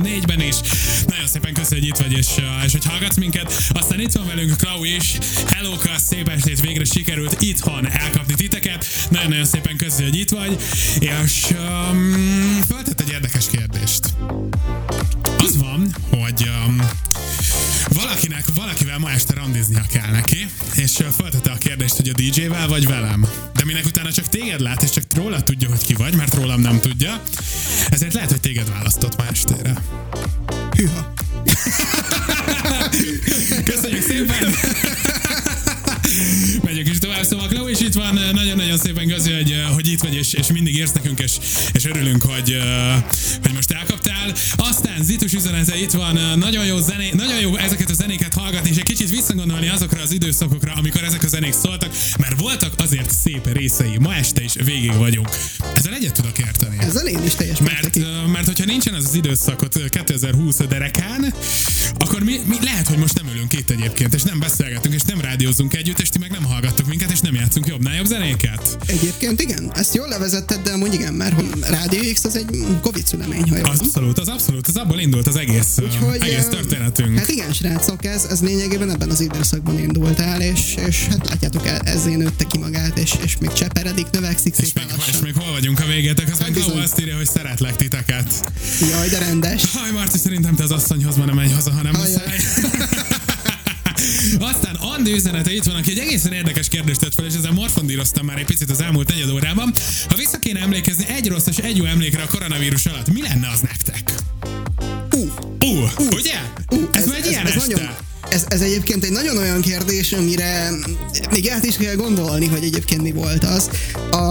2024-ben 0.00 0.40
is. 0.40 0.56
Nagyon 1.06 1.26
szépen 1.26 1.52
köszönjük, 1.52 1.96
hogy 1.96 2.02
itt 2.06 2.12
vagy, 2.12 2.18
és, 2.18 2.26
uh, 2.36 2.64
és 2.64 2.72
hogy 2.72 2.84
hallgatsz 2.84 3.16
minket. 3.16 3.52
Aztán 3.68 4.00
itt 4.00 4.12
van 4.12 4.26
velünk 4.26 4.56
Klau 4.56 4.84
is. 4.84 5.18
Hello, 5.46 5.76
szép 5.96 6.28
estét, 6.28 6.60
végre 6.60 6.84
sikerült 6.84 7.42
itthon 7.42 7.90
elkapni 7.90 8.34
titeket. 8.34 8.86
Nagyon-nagyon 9.10 9.44
szépen 9.44 9.76
köszönjük, 9.76 10.12
hogy 10.12 10.20
itt 10.20 10.30
vagy. 10.30 10.58
És 10.98 11.46
um, 11.50 12.60
feltett 12.68 13.00
egy 13.00 13.10
érdekes 13.10 13.46
kérdést. 13.50 14.00
Az 15.38 15.56
van, 15.56 15.94
hogy 16.10 16.50
um, 16.66 16.80
valakinek, 17.88 18.44
valakivel 18.54 18.98
ma 18.98 19.10
este 19.10 19.34
randiznia 19.34 19.84
kell 19.92 20.10
neki, 20.10 20.48
és 20.74 20.98
uh, 20.98 21.06
feltette 21.06 21.50
a 21.50 21.56
kérdést, 21.58 21.96
hogy 21.96 22.08
a 22.08 22.12
DJ-vel 22.12 22.68
vagy 22.68 22.86
velem. 22.86 23.26
De 23.54 23.64
minek 23.64 23.84
utána 23.86 24.12
csak 24.12 24.28
téged 24.28 24.60
lát, 24.60 24.82
és 24.82 24.90
csak 24.90 25.04
róla 25.14 25.42
tudja, 25.42 25.68
hogy 25.68 25.84
ki 25.84 25.94
vagy, 25.94 26.14
mert 26.14 26.34
rólam 26.34 26.60
nem 26.60 26.80
tudja. 26.80 27.22
Ezért 27.90 28.14
lehet, 28.14 28.30
hogy 28.30 28.39
és, 40.20 40.32
és 40.32 40.46
mindig 40.46 40.76
érsz 40.76 40.92
nekünk, 40.92 41.20
és, 41.20 41.32
és 41.72 41.84
örülünk, 41.84 42.22
hogy, 42.22 42.56
hogy 43.42 43.52
most 43.54 43.70
elkaptál. 43.70 44.34
Aztán 44.56 45.02
Zitus 45.02 45.32
üzenete 45.32 45.76
itt 45.76 45.90
van, 45.90 46.38
nagyon 46.38 46.64
jó 46.64 46.78
zené, 46.78 47.10
nagyon 47.12 47.40
jó 47.40 47.56
ezeket 47.56 47.90
a 47.90 47.94
zenéket 47.94 48.34
hallgatni, 48.34 48.70
és 48.70 48.76
egy 48.76 48.82
kicsit 48.82 49.10
visszagondolni 49.10 49.68
azokra 49.68 50.02
az 50.02 50.12
időszakokra, 50.12 50.72
amikor 50.76 51.04
ezek 51.04 51.22
a 51.22 51.28
zenék 51.28 51.52
szóltak, 51.52 51.92
mert 52.18 52.40
voltak 52.40 52.72
azért 52.76 53.10
szép 53.10 53.52
részei. 53.52 53.98
Ma 53.98 54.14
este 54.14 54.42
is 54.42 54.52
végig 54.64 54.94
vagyunk. 54.94 55.28
Ezzel 55.74 55.94
egyet 55.94 56.14
tudok 56.14 56.38
érteni. 56.38 56.76
Ezzel 56.78 57.06
én 57.06 57.24
is 57.24 57.34
teljes 57.34 57.58
Mert, 57.60 57.98
mert 58.32 58.46
hogyha 58.46 58.64
nincsen 58.64 58.94
az 58.94 59.04
az 59.04 59.14
időszakot 59.14 59.76
ö, 59.76 59.88
2020 59.88 60.56
derekán, 60.68 61.34
akkor 62.20 62.32
mi, 62.32 62.40
mi 62.46 62.64
lehet, 62.64 62.86
hogy 62.88 62.98
most 62.98 63.22
nem 63.22 63.32
ülünk 63.34 63.52
itt 63.52 63.70
egyébként, 63.70 64.14
és 64.14 64.22
nem 64.22 64.38
beszélgetünk, 64.38 64.94
és 64.94 65.02
nem 65.02 65.20
rádiózunk 65.20 65.74
együtt, 65.74 66.00
és 66.00 66.08
ti 66.08 66.18
meg 66.18 66.30
nem 66.30 66.44
hallgattok 66.44 66.86
minket, 66.86 67.10
és 67.10 67.20
nem 67.20 67.34
játszunk 67.34 67.66
jobbnál 67.66 67.96
jobb 67.96 68.06
zenéket. 68.06 68.78
Egyébként 68.86 69.40
igen, 69.40 69.72
ezt 69.74 69.94
jól 69.94 70.08
levezetted, 70.08 70.60
de 70.62 70.72
amúgy 70.72 70.94
igen, 70.94 71.14
mert 71.14 71.42
Rádió 71.68 72.00
X 72.12 72.24
az 72.24 72.36
egy 72.36 72.64
Covid 72.80 73.06
szülemény, 73.06 73.48
ha 73.50 73.56
jól. 73.56 73.68
Abszolút, 73.68 74.18
az 74.18 74.28
abszolút, 74.28 74.66
az 74.66 74.76
abból 74.76 74.98
indult 74.98 75.26
az 75.26 75.36
egész, 75.36 75.76
Úgyhogy, 75.82 76.18
egész 76.20 76.46
történetünk. 76.50 77.18
Hát 77.18 77.28
igen, 77.28 77.52
srácok, 77.52 78.04
ez, 78.04 78.24
ez 78.24 78.40
lényegében 78.40 78.90
ebben 78.90 79.10
az 79.10 79.20
időszakban 79.20 79.78
indult 79.78 80.18
el, 80.18 80.40
és, 80.40 80.74
és 80.86 81.06
hát 81.10 81.28
látjátok, 81.28 81.66
e- 81.66 81.80
ezzé 81.84 82.14
nőtte 82.14 82.44
ki 82.44 82.58
magát, 82.58 82.98
és, 82.98 83.14
és 83.24 83.36
még 83.38 83.52
cseperedik, 83.52 84.06
növekszik 84.10 84.56
és 84.56 84.72
még, 84.72 84.84
és 84.88 84.96
lassan. 84.96 85.22
még 85.22 85.34
hol 85.34 85.50
vagyunk 85.50 85.80
a 85.80 85.86
végétek, 85.86 86.28
az 86.32 86.38
meg 86.38 86.50
Klau 86.50 86.78
azt 86.78 87.00
írja, 87.00 87.16
hogy 87.16 87.28
szeretlek 87.28 87.76
titeket. 87.76 88.52
Jaj, 88.90 89.08
de 89.08 89.18
rendes. 89.18 89.62
Haj, 89.72 89.90
Marci, 89.90 90.18
szerintem 90.18 90.54
te 90.54 90.62
az 90.62 90.70
asszonyhoz 90.70 91.16
ma 91.16 91.24
nem 91.24 91.34
menj 91.34 91.52
haza, 91.52 91.70
hanem 91.70 91.94
Ajaj. 91.94 92.09
Muszáj. 92.10 92.38
Aztán 94.50 94.74
Andi 94.74 95.12
üzenete 95.12 95.52
itt 95.52 95.64
van, 95.64 95.74
aki 95.74 95.90
egy 95.90 95.98
egészen 95.98 96.32
érdekes 96.32 96.68
kérdést 96.68 97.00
tett 97.00 97.14
fel, 97.14 97.24
és 97.24 97.34
ezzel 97.34 97.52
morfondíroztam 97.52 98.26
már 98.26 98.38
egy 98.38 98.44
picit 98.44 98.70
az 98.70 98.80
elmúlt 98.80 99.08
negyed 99.08 99.30
órában. 99.30 99.72
Ha 100.08 100.14
vissza 100.14 100.38
kéne 100.38 100.60
emlékezni 100.60 101.04
egy 101.08 101.28
rossz 101.28 101.46
és 101.46 101.56
egy 101.56 101.76
jó 101.76 101.84
emlékre 101.84 102.22
a 102.22 102.26
koronavírus 102.26 102.86
alatt, 102.86 103.12
mi 103.12 103.22
lenne 103.22 103.48
az 103.48 103.60
nektek? 103.60 104.12
Ú, 105.10 105.32
Ú, 105.60 105.66
uh, 105.66 105.90
ugye? 106.10 106.34
ú, 106.68 106.88
ez, 106.92 107.02
ez, 107.02 107.12
egy 107.12 107.26
ilyen 107.26 107.46
este. 107.46 107.58
nagyon, 107.58 107.88
ez, 108.30 108.44
ez 108.48 108.60
egyébként 108.60 109.04
egy 109.04 109.12
nagyon 109.12 109.36
olyan 109.36 109.60
kérdés, 109.60 110.12
amire 110.12 110.70
még 111.30 111.50
át 111.50 111.64
is 111.64 111.76
kell 111.76 111.94
gondolni, 111.94 112.46
hogy 112.46 112.64
egyébként 112.64 113.02
mi 113.02 113.12
volt 113.12 113.44
az. 113.44 113.70
A, 114.10 114.24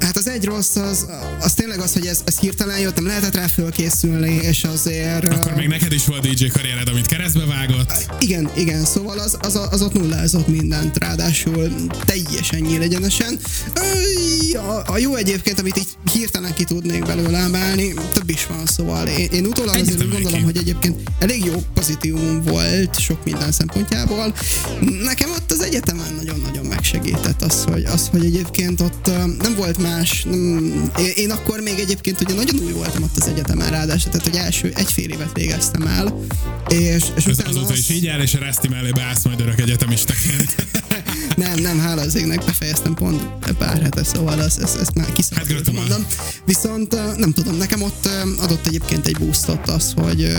hát 0.00 0.16
az 0.16 0.28
egy 0.28 0.44
rossz, 0.44 0.76
az, 0.76 1.06
az 1.40 1.54
tényleg 1.54 1.80
az, 1.80 1.92
hogy 1.92 2.06
ez, 2.06 2.20
ez 2.24 2.38
hirtelen 2.38 2.78
jött, 2.78 2.94
nem 2.94 3.06
lehetett 3.06 3.34
rá 3.34 3.46
fölkészülni, 3.46 4.38
és 4.42 4.64
azért... 4.64 5.24
Akkor 5.24 5.54
még 5.54 5.68
neked 5.68 5.92
is 5.92 6.06
volt 6.06 6.28
DJ 6.28 6.46
karriered, 6.46 6.88
amit 6.88 7.06
keresztbe 7.06 7.44
vágott. 7.44 7.92
Igen, 8.20 8.50
igen, 8.56 8.84
szóval 8.84 9.18
az, 9.18 9.36
az, 9.40 9.60
az 9.70 9.82
ott 9.82 9.92
nullázott 9.92 10.48
mindent, 10.48 10.98
ráadásul 10.98 11.72
teljesen 12.04 12.60
nyílegyenesen. 12.60 13.38
A, 14.54 14.92
a 14.92 14.98
jó 14.98 15.14
egyébként, 15.14 15.60
amit 15.60 15.78
így 15.78 15.88
hirtelen 16.12 16.54
ki 16.54 16.64
tudnék 16.64 17.06
belőle 17.06 17.38
emelni, 17.38 17.94
több 18.12 18.30
is 18.30 18.46
van, 18.46 18.66
szóval 18.66 19.06
én, 19.06 19.28
én 19.30 19.46
utólag 19.46 19.74
azért 19.74 20.10
gondolom, 20.10 20.38
ki. 20.38 20.44
hogy 20.44 20.56
egyébként 20.56 21.10
elég 21.18 21.44
jó 21.44 21.62
pozitívum 21.74 22.42
volt 22.42 23.00
sok 23.00 23.17
minden 23.24 23.52
szempontjából. 23.52 24.34
Nekem 25.02 25.30
ott 25.30 25.52
az 25.52 25.60
egyetemen 25.62 26.14
nagyon-nagyon 26.16 26.66
megsegített 26.66 27.42
az, 27.42 27.64
hogy, 27.64 27.84
az, 27.84 28.08
hogy 28.10 28.24
egyébként 28.24 28.80
ott 28.80 29.06
nem 29.42 29.54
volt 29.56 29.78
más, 29.82 30.22
nem, 30.22 30.90
én, 31.14 31.30
akkor 31.30 31.60
még 31.60 31.78
egyébként 31.78 32.20
ugye 32.20 32.34
nagyon 32.34 32.58
új 32.64 32.72
voltam 32.72 33.02
ott 33.02 33.16
az 33.16 33.26
egyetemen 33.26 33.70
ráadásul, 33.70 34.10
tehát 34.10 34.26
hogy 34.26 34.36
első 34.36 34.72
egy 34.74 34.92
fél 34.92 35.10
évet 35.10 35.32
végeztem 35.34 35.82
el, 35.86 36.22
és, 36.68 37.02
és 37.16 37.24
Ez 37.24 37.32
utána 37.38 37.48
azóta 37.48 37.72
az- 37.72 37.78
is 37.78 37.88
így 37.88 38.06
áll, 38.06 38.20
és 38.20 38.34
a 38.34 38.38
Reszti 38.38 38.68
mellé 38.68 38.90
beállsz 38.90 39.24
majd 39.24 39.40
örök 39.40 39.60
egyetemistaként. 39.60 40.54
Nem, 41.38 41.58
nem, 41.58 41.78
hála 41.78 42.00
az 42.02 42.14
égnek 42.16 42.44
befejeztem 42.44 42.94
pont 42.94 43.22
pár 43.58 43.82
hete, 43.82 44.04
szóval 44.04 44.42
ezt, 44.42 44.58
ezt, 44.58 44.76
ezt 44.80 44.94
már 44.94 45.12
kiszabadultam 45.12 45.74
Hát 45.76 45.88
mondom. 45.88 46.06
Viszont 46.46 47.16
nem 47.16 47.32
tudom, 47.32 47.56
nekem 47.56 47.82
ott 47.82 48.08
adott 48.38 48.66
egyébként 48.66 49.06
egy 49.06 49.18
boostot 49.18 49.68
az, 49.68 49.92
hogy, 49.96 50.36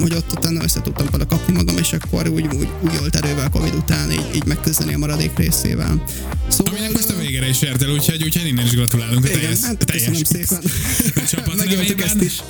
hogy 0.00 0.14
ott 0.14 0.32
utána 0.32 0.62
össze 0.62 0.80
tudtam 0.80 1.06
vele 1.10 1.24
kapni 1.24 1.52
magam, 1.52 1.76
és 1.78 1.92
akkor 1.92 2.28
úgy, 2.28 2.46
úgy, 2.56 2.68
úgy 2.80 2.98
volt 2.98 3.16
erővel 3.16 3.50
Covid 3.50 3.74
után 3.74 4.10
így, 4.10 4.26
így 4.34 4.44
megküzdeni 4.44 4.94
a 4.94 4.98
maradék 4.98 5.36
részével. 5.36 6.04
Szóval, 6.48 6.72
Aminek 6.74 6.92
most 6.92 7.10
a 7.10 7.16
végére 7.16 7.48
is 7.48 7.62
ért 7.62 7.82
el, 7.82 7.90
úgyhogy, 7.90 8.22
úgyhogy 8.22 8.46
innen 8.46 8.64
is 8.64 8.70
gratulálunk 8.70 9.24
a 9.24 9.28
Igen, 9.28 9.40
teljes, 9.40 9.60
hát 9.60 9.84
teljes 9.84 10.08
köszönöm 10.08 10.46
szépen. 10.46 10.62
csapat 11.30 11.56
Megéltük 11.56 11.98
nevében. 11.98 12.06
ezt 12.06 12.22
is. 12.22 12.42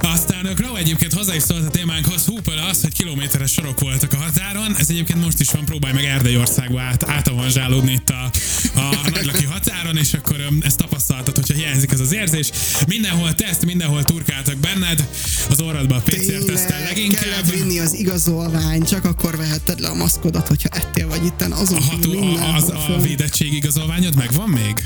Aztán 0.00 0.25
Klau 0.54 0.74
egyébként 0.74 1.12
hozzá 1.12 1.34
is 1.34 1.42
szólt 1.42 1.64
a 1.64 1.70
témánkhoz, 1.70 2.24
húpöl 2.24 2.58
az, 2.58 2.82
hogy 2.82 2.92
kilométeres 2.92 3.52
sorok 3.52 3.80
voltak 3.80 4.12
a 4.12 4.16
határon. 4.16 4.76
Ez 4.76 4.90
egyébként 4.90 5.24
most 5.24 5.40
is 5.40 5.50
van, 5.50 5.64
próbálj 5.64 5.94
meg 5.94 6.04
Erdélyországba 6.04 6.80
át, 6.80 7.08
átavanzsálódni 7.08 7.92
itt 7.92 8.10
a, 8.10 8.30
a 8.76 9.10
nagylaki 9.10 9.44
határon, 9.44 9.96
és 9.96 10.14
akkor 10.14 10.40
öm, 10.40 10.60
ezt 10.64 10.76
tapasztaltad, 10.76 11.34
hogyha 11.34 11.54
hiányzik 11.54 11.92
ez 11.92 12.00
az 12.00 12.12
érzés. 12.14 12.50
Mindenhol 12.86 13.34
teszt, 13.34 13.64
mindenhol 13.64 14.02
turkáltak 14.02 14.56
benned, 14.56 15.08
az 15.50 15.60
orradba 15.60 15.94
a 15.94 16.00
PCR-tesztel 16.00 16.46
Tényleg, 16.46 16.66
kellett 16.66 16.88
leginkább. 16.88 17.50
vinni 17.52 17.78
az 17.78 17.94
igazolvány, 17.94 18.84
csak 18.84 19.04
akkor 19.04 19.36
vehetted 19.36 19.80
le 19.80 19.88
a 19.88 19.94
maszkodat, 19.94 20.48
hogyha 20.48 20.68
ettél 20.68 21.08
vagy 21.08 21.24
itten, 21.24 21.52
azon 21.52 21.78
A, 21.78 21.82
ható, 21.82 22.20
a, 22.22 22.54
az, 22.54 22.68
a 22.68 22.98
védettség 23.02 23.52
igazolványod 23.52 24.14
megvan 24.14 24.48
még? 24.48 24.84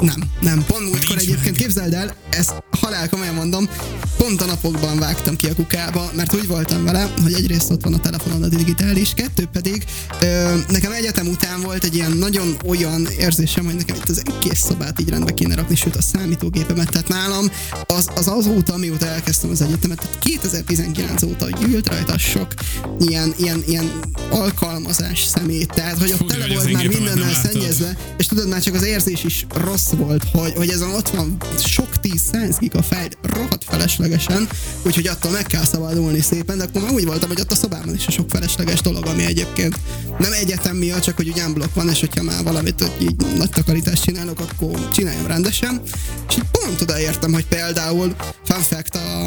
Nem, 0.00 0.22
nem. 0.40 0.64
Pont 0.64 0.80
múltkor 0.80 1.16
Nincs 1.16 1.20
egyébként 1.20 1.44
meg. 1.44 1.54
képzeld 1.54 1.92
el, 1.94 2.14
ezt 2.30 2.62
halál 2.80 3.08
komolyan 3.08 3.34
mondom, 3.34 3.68
pont 4.16 4.40
a 4.40 4.44
napokban 4.44 4.98
vágtam 4.98 5.36
ki 5.36 5.46
a 5.46 5.54
kukába, 5.54 6.10
mert 6.14 6.34
úgy 6.34 6.46
voltam 6.46 6.84
vele, 6.84 7.10
hogy 7.22 7.32
egyrészt 7.32 7.70
ott 7.70 7.82
van 7.82 7.94
a 7.94 7.98
telefonon 8.00 8.42
a 8.42 8.48
digitális, 8.48 9.12
kettő 9.14 9.48
pedig 9.52 9.84
ö, 10.20 10.56
nekem 10.68 10.92
egyetem 10.92 11.26
után 11.26 11.60
volt 11.60 11.84
egy 11.84 11.94
ilyen 11.94 12.12
nagyon 12.12 12.56
olyan 12.66 13.08
érzésem, 13.18 13.64
hogy 13.64 13.74
nekem 13.74 13.96
itt 13.96 14.08
az 14.08 14.22
egész 14.26 14.64
szobát 14.64 15.00
így 15.00 15.08
rendbe 15.08 15.34
kéne 15.34 15.54
rakni, 15.54 15.74
sőt 15.74 15.96
a 15.96 16.02
számítógépemet, 16.02 16.90
tehát 16.90 17.08
nálam 17.08 17.50
az, 17.86 18.08
az 18.14 18.28
azóta, 18.28 18.76
mióta 18.76 19.06
elkezdtem 19.06 19.50
az 19.50 19.60
egyetemet, 19.60 20.00
tehát 20.00 20.18
2019 20.18 21.22
óta, 21.22 21.44
hogy 21.44 21.72
ült 21.72 21.88
rajta 21.88 22.18
sok 22.18 22.54
ilyen, 22.98 23.34
ilyen, 23.36 23.62
ilyen 23.66 23.90
alkalmazás 24.30 25.24
szemét, 25.24 25.72
tehát 25.74 25.98
hogy 25.98 26.12
ott 26.12 26.18
Fú, 26.18 26.26
tele 26.26 26.54
volt 26.54 26.72
már 26.72 26.86
mindennel 26.86 27.34
szennyezve, 27.34 27.96
és 28.16 28.26
tudod, 28.26 28.48
már 28.48 28.62
csak 28.62 28.74
az 28.74 28.84
érzés 28.84 29.24
is 29.24 29.46
rossz 29.54 29.90
volt, 29.90 30.24
hogy, 30.32 30.52
hogy 30.56 30.68
ezen 30.68 30.90
ott 30.90 31.08
van 31.08 31.36
sok 31.64 32.00
tíz, 32.00 32.22
száz 32.32 32.58
giga 32.58 32.82
fájl 32.82 33.08
rohadt 33.22 33.64
feleslegesen, 33.64 34.48
úgyhogy 34.82 35.06
attól 35.06 35.30
meg 35.30 35.46
kell 35.46 35.64
szabadulni 35.64 36.20
szépen, 36.20 36.58
de 36.58 36.64
akkor 36.64 36.82
már 36.82 36.92
úgy 36.92 37.04
voltam, 37.04 37.28
hogy 37.28 37.40
ott 37.40 37.52
a 37.52 37.54
szobában 37.54 37.94
is 37.94 38.06
a 38.06 38.10
sok 38.10 38.30
felesleges 38.30 38.80
dolog, 38.80 39.06
ami 39.06 39.24
egyébként 39.24 39.78
nem 40.18 40.32
egyetem 40.32 40.76
miatt, 40.76 41.02
csak 41.02 41.16
hogy 41.16 41.28
ugyan 41.28 41.52
blokk 41.52 41.74
van, 41.74 41.88
és 41.88 42.00
hogyha 42.00 42.22
már 42.22 42.42
valamit 42.42 42.80
hogy 42.80 43.05
így 43.10 43.36
nagy 43.36 43.50
takarítást 43.50 44.02
csinálok, 44.02 44.40
akkor 44.40 44.88
csináljam 44.88 45.26
rendesen. 45.26 45.80
És 46.28 46.36
így 46.36 46.44
pont 46.50 46.80
odaértem, 46.80 47.32
hogy 47.32 47.46
például 47.46 48.14
fun 48.44 48.62
fact, 48.62 48.94
a, 48.94 49.26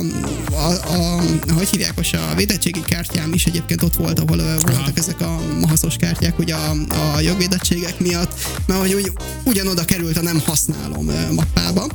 a, 0.51 0.71
a, 0.71 1.21
hogy 1.53 1.69
hívják 1.69 1.95
most 1.95 2.15
a 2.15 2.33
védettségi 2.35 2.81
kártyám 2.81 3.33
is 3.33 3.45
egyébként 3.45 3.81
ott 3.83 3.95
volt, 3.95 4.19
ahol 4.19 4.39
ö, 4.39 4.55
voltak 4.61 4.97
ezek 4.97 5.21
a 5.21 5.39
mahaszos 5.59 5.95
kártyák 5.95 6.39
ugye 6.39 6.55
a, 6.55 6.71
a 7.15 7.19
jogvédettségek 7.19 7.99
miatt, 7.99 8.39
mert 8.65 8.79
hogy 8.79 8.93
úgy, 8.93 9.11
ugyanoda 9.43 9.85
került 9.85 10.17
a 10.17 10.21
nem 10.21 10.41
használom 10.45 11.11
mappába. 11.31 11.87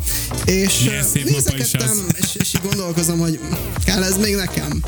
És 0.44 0.90
nézegettem, 1.24 1.90
az. 1.90 2.04
és, 2.20 2.34
és 2.34 2.54
így 2.54 2.60
gondolkozom, 2.62 3.18
hogy 3.18 3.40
kell 3.84 4.02
ez 4.02 4.16
még 4.16 4.34
nekem? 4.34 4.82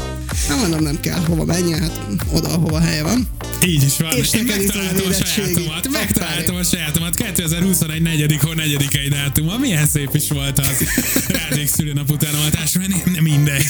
Nem 0.48 0.58
mondom, 0.58 0.82
nem 0.82 1.00
kell. 1.00 1.24
Hova 1.24 1.44
menjen? 1.44 1.80
Hát 1.80 2.00
oda, 2.32 2.48
ahova 2.48 2.80
helye 2.80 3.02
van. 3.02 3.28
Így 3.64 3.82
is 3.82 3.96
van. 3.96 4.12
És 4.12 4.32
Én 4.32 4.40
a 4.40 4.56
megtaláltam 4.56 5.06
a 5.08 5.12
sajátomat. 5.12 5.88
Megtaláltam 5.90 6.56
a 6.56 6.62
sajátomat. 6.62 6.85
2021 6.92 8.02
4. 8.02 8.38
hó 8.40 8.52
4 8.52 9.08
dátuma. 9.08 9.58
Milyen 9.58 9.86
szép 9.86 10.14
is 10.14 10.28
volt 10.28 10.58
az. 10.58 10.84
Rádék 11.28 11.68
szülőnap 11.68 12.10
után 12.10 12.34
oltás 12.34 12.72
menni. 12.72 13.02
Nem 13.04 13.22
mindegy. 13.22 13.66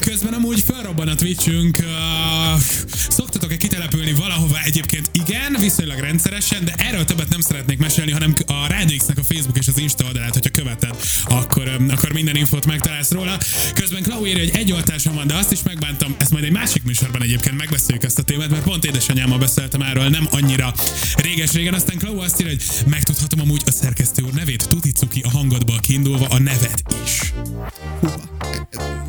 Közben 0.00 0.32
amúgy 0.32 0.64
felrobban 0.66 1.08
a 1.08 1.14
Twitchünk. 1.14 1.78
Uh, 1.78 2.60
szoktatok-e 3.08 3.56
kitelepülni 3.56 4.12
valahova 4.12 4.58
egyébként? 4.64 5.10
Viszonylag 5.66 5.98
rendszeresen, 5.98 6.64
de 6.64 6.74
erről 6.76 7.04
többet 7.04 7.28
nem 7.28 7.40
szeretnék 7.40 7.78
mesélni, 7.78 8.10
hanem 8.10 8.32
a 8.46 8.66
Rádéxnek 8.68 9.18
a 9.18 9.24
Facebook 9.24 9.58
és 9.58 9.68
az 9.68 9.78
Insta 9.78 10.04
oldalát, 10.04 10.32
hogyha 10.32 10.50
követed, 10.50 10.96
akkor, 11.24 11.76
akkor 11.88 12.12
minden 12.12 12.36
infót 12.36 12.66
megtalálsz 12.66 13.10
róla. 13.10 13.38
Közben 13.74 14.02
Klau 14.02 14.26
írja, 14.26 14.38
hogy 14.38 14.56
egy 14.56 14.72
oltásom 14.72 15.14
van, 15.14 15.26
de 15.26 15.34
azt 15.34 15.52
is 15.52 15.62
megbántam. 15.62 16.14
Ezt 16.18 16.30
majd 16.30 16.44
egy 16.44 16.52
másik 16.52 16.84
műsorban 16.84 17.22
egyébként 17.22 17.56
megbeszéljük 17.56 18.04
ezt 18.04 18.18
a 18.18 18.22
témát, 18.22 18.50
mert 18.50 18.62
pont 18.62 18.84
édesanyámmal 18.84 19.38
beszéltem 19.38 19.82
erről 19.82 20.08
nem 20.08 20.28
annyira 20.30 20.74
réges-régen. 21.16 21.74
Aztán 21.74 21.98
Klau 21.98 22.18
azt 22.18 22.40
írja, 22.40 22.52
hogy 22.52 22.90
megtudhatom 22.90 23.40
amúgy 23.40 23.62
a 23.66 23.70
szerkesztő 23.70 24.22
úr 24.22 24.32
nevét, 24.32 24.68
Tuti 24.68 24.92
Cuki 24.92 25.20
a 25.20 25.30
hangodból 25.30 25.78
kiindulva 25.80 26.26
a 26.26 26.38
nevet 26.38 26.94
is. 27.04 27.32
Húha. 28.00 28.20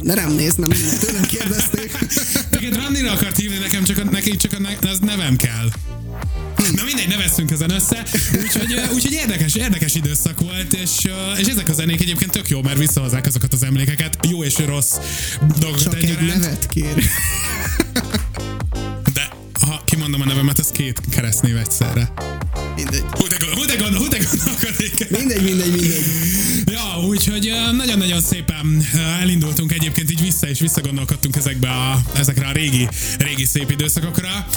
Ne 0.01 0.13
rám 0.13 0.31
néz, 0.31 0.55
nem 0.55 0.69
tőlem 0.99 1.23
kérdezték. 1.23 1.97
Téged 2.51 2.75
Randira 2.75 3.11
akart 3.11 3.37
hívni, 3.37 3.57
nekem 3.57 3.83
csak 3.83 3.97
a, 3.97 4.03
neki 4.03 4.35
csak 4.35 4.53
a 4.53 4.59
ne, 4.59 4.89
az 4.89 4.99
nevem 4.99 5.35
kell. 5.35 5.69
Mindegy, 6.87 7.07
ne 7.07 7.17
veszünk 7.17 7.51
ezen 7.51 7.69
össze. 7.71 8.03
Úgyhogy, 8.43 8.73
úgyhogy 8.93 9.11
érdekes, 9.13 9.55
érdekes 9.55 9.95
időszak 9.95 10.39
volt, 10.39 10.73
és, 10.73 10.91
és 11.37 11.47
ezek 11.47 11.69
a 11.69 11.73
zenék 11.73 12.01
egyébként 12.01 12.31
tök 12.31 12.49
jó, 12.49 12.61
mert 12.61 12.77
visszahozzák 12.77 13.25
azokat 13.25 13.53
az 13.53 13.63
emlékeket, 13.63 14.17
jó 14.29 14.43
és 14.43 14.57
rossz 14.65 14.93
dolgokat 15.59 15.83
Csak 15.83 15.95
egy 15.95 16.03
egyaránt. 16.03 16.39
nevet 16.41 16.67
kér. 16.67 17.03
De 19.13 19.29
ha 19.65 19.81
kimondom 19.85 20.21
a 20.21 20.25
nevemet, 20.25 20.59
az 20.59 20.67
két 20.73 21.01
keresztnév 21.09 21.57
egyszerre. 21.57 22.13
Mindegy. 22.75 23.03
Hú 23.11 23.27
de, 23.27 23.37
gond- 23.39 23.53
hú 23.53 23.65
de, 23.65 23.75
gondol, 23.75 23.99
hú 23.99 24.07
de 24.07 24.17
gondolkodik. 24.17 25.09
Mindegy, 25.09 25.43
mindegy, 25.43 25.71
mindegy. 25.71 26.03
Ja, 26.71 27.01
úgyhogy 27.07 27.53
nagyon-nagyon 27.77 28.21
szépen 28.21 28.85
elindultunk 29.19 29.71
egyébként 29.73 30.11
így 30.11 30.21
vissza, 30.21 30.47
és 30.49 30.59
visszagondolkodtunk 30.59 31.35
ezekbe 31.35 31.69
a, 31.69 32.01
ezekre 32.15 32.47
a 32.47 32.51
régi, 32.51 32.87
régi 33.17 33.45
szép 33.45 33.71
időszakokra. 33.71 34.47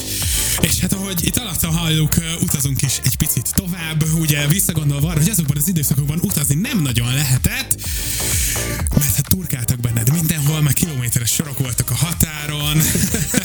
És 0.61 0.79
hát 0.79 0.93
ahogy 0.93 1.27
itt 1.27 1.37
alattam 1.37 1.77
halljuk, 1.77 2.15
utazunk 2.43 2.83
is 2.83 3.01
egy 3.05 3.17
picit 3.17 3.55
tovább, 3.55 4.03
ugye 4.21 4.47
visszagondolva 4.47 5.09
arra, 5.09 5.19
hogy 5.19 5.29
azokban 5.29 5.57
az 5.57 5.69
időszakokban 5.69 6.19
utazni 6.23 6.55
nem 6.55 6.83
nagyon 6.83 7.15
lehetett, 7.15 7.81
mert 8.99 9.15
hát 9.15 9.29
turkáltak 9.29 9.81
benned 9.81 10.13
mindenhol, 10.13 10.61
meg 10.61 10.73
kilométeres 10.73 11.31
sorok 11.31 11.59
voltak 11.59 11.91
a 11.91 11.95
határon. 11.95 12.77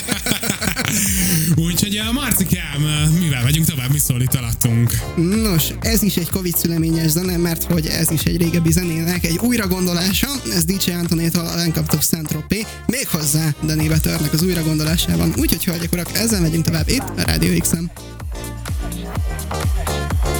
Úgyhogy 1.55 1.97
a 1.97 2.11
Marcikám, 2.11 2.81
mivel 3.19 3.43
megyünk 3.43 3.65
tovább, 3.65 3.91
mi 3.91 3.97
szól 3.97 4.21
itt 4.21 4.33
alattunk? 4.33 4.91
Nos, 5.15 5.63
ez 5.81 6.01
is 6.03 6.15
egy 6.15 6.29
Covid 6.29 6.57
szüleményes 6.57 7.09
zene, 7.09 7.37
mert 7.37 7.63
hogy 7.63 7.85
ez 7.85 8.11
is 8.11 8.23
egy 8.23 8.37
régebbi 8.37 8.71
zenének 8.71 9.25
egy 9.25 9.37
újra 9.41 9.67
gondolása. 9.67 10.27
Ez 10.53 10.65
DJ 10.65 10.91
Antonétól 10.91 11.45
a 11.45 11.55
Lenkaptop 11.55 12.03
Saint-Tropez, 12.03 12.65
méghozzá 12.85 13.55
Danny 13.63 13.87
Betörnek 13.87 14.33
az 14.33 14.43
újra 14.43 14.63
gondolásában. 14.63 15.33
Úgyhogy, 15.37 15.63
hölgyek, 15.63 15.93
urak, 15.93 16.17
ezzel 16.17 16.41
megyünk 16.41 16.65
tovább 16.65 16.89
itt 16.89 17.03
a 17.17 17.21
Rádió 17.25 17.59
X-en. 17.59 17.91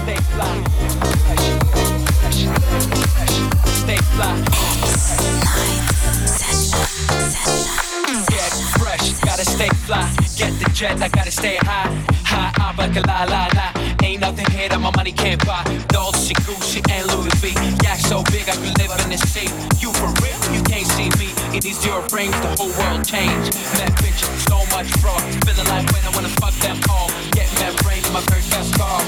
Stay 0.01 0.15
fly. 0.15 0.61
Stay 3.83 3.97
fly. 4.15 4.53
Get 8.05 8.53
fresh, 8.77 9.13
gotta 9.25 9.45
stay 9.45 9.69
fly. 9.85 10.05
Get 10.37 10.53
the 10.59 10.69
jet, 10.73 11.01
I 11.01 11.07
gotta 11.09 11.31
stay 11.31 11.57
high. 11.57 11.89
High, 12.23 12.53
I'm 12.61 12.77
like 12.77 12.95
a 12.95 13.01
la 13.01 13.23
la 13.25 13.49
la. 13.57 13.73
Ain't 14.03 14.21
nothing 14.21 14.45
here 14.51 14.69
that 14.69 14.79
my 14.79 14.91
money 14.95 15.11
can't 15.11 15.43
buy. 15.45 15.63
Dolce, 15.89 16.35
Gucci, 16.45 16.85
and 16.91 17.07
Louis 17.09 17.33
V. 17.41 17.57
Yeah, 17.81 17.97
so 17.97 18.21
big 18.29 18.45
I 18.47 18.53
could 18.61 18.77
live 18.77 18.93
in 19.01 19.09
the 19.09 19.17
sea. 19.17 19.49
You 19.81 19.89
for 19.97 20.13
real? 20.21 20.37
You 20.53 20.61
can't 20.63 20.85
see 20.85 21.09
me. 21.17 21.33
In 21.55 21.61
these 21.65 21.81
zero 21.81 22.05
rings, 22.13 22.37
the 22.45 22.53
whole 22.61 22.73
world 22.77 23.01
change. 23.05 23.49
Mad 23.73 23.89
bitches, 23.97 24.29
so 24.45 24.61
much 24.69 24.85
fraud. 25.01 25.21
Feeling 25.41 25.65
like 25.73 25.89
when 25.89 26.05
I 26.05 26.11
wanna 26.13 26.33
fuck 26.37 26.53
them 26.61 26.77
all. 26.89 27.09
Get 27.33 27.49
mad 27.57 27.73
brain 27.81 28.05
in 28.05 28.13
my 28.13 28.21
very 28.29 28.45
best 28.53 28.77
car. 28.77 29.01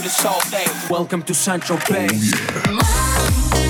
And 0.00 0.06
we 0.06 0.08
do 0.08 0.08
this 0.08 0.24
all 0.24 0.40
day. 0.50 0.64
Welcome 0.88 1.22
to 1.24 1.34
Central 1.34 1.78
Bay. 1.88 3.69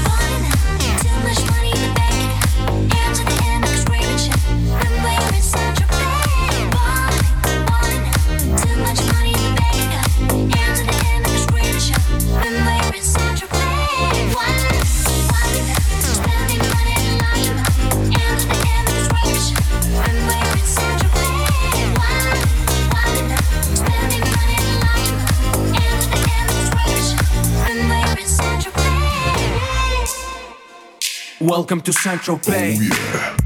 Welcome 31.61 31.83
to 31.83 31.93
Central 31.93 32.39
Bay. 32.39 32.79
Oh, 32.81 33.37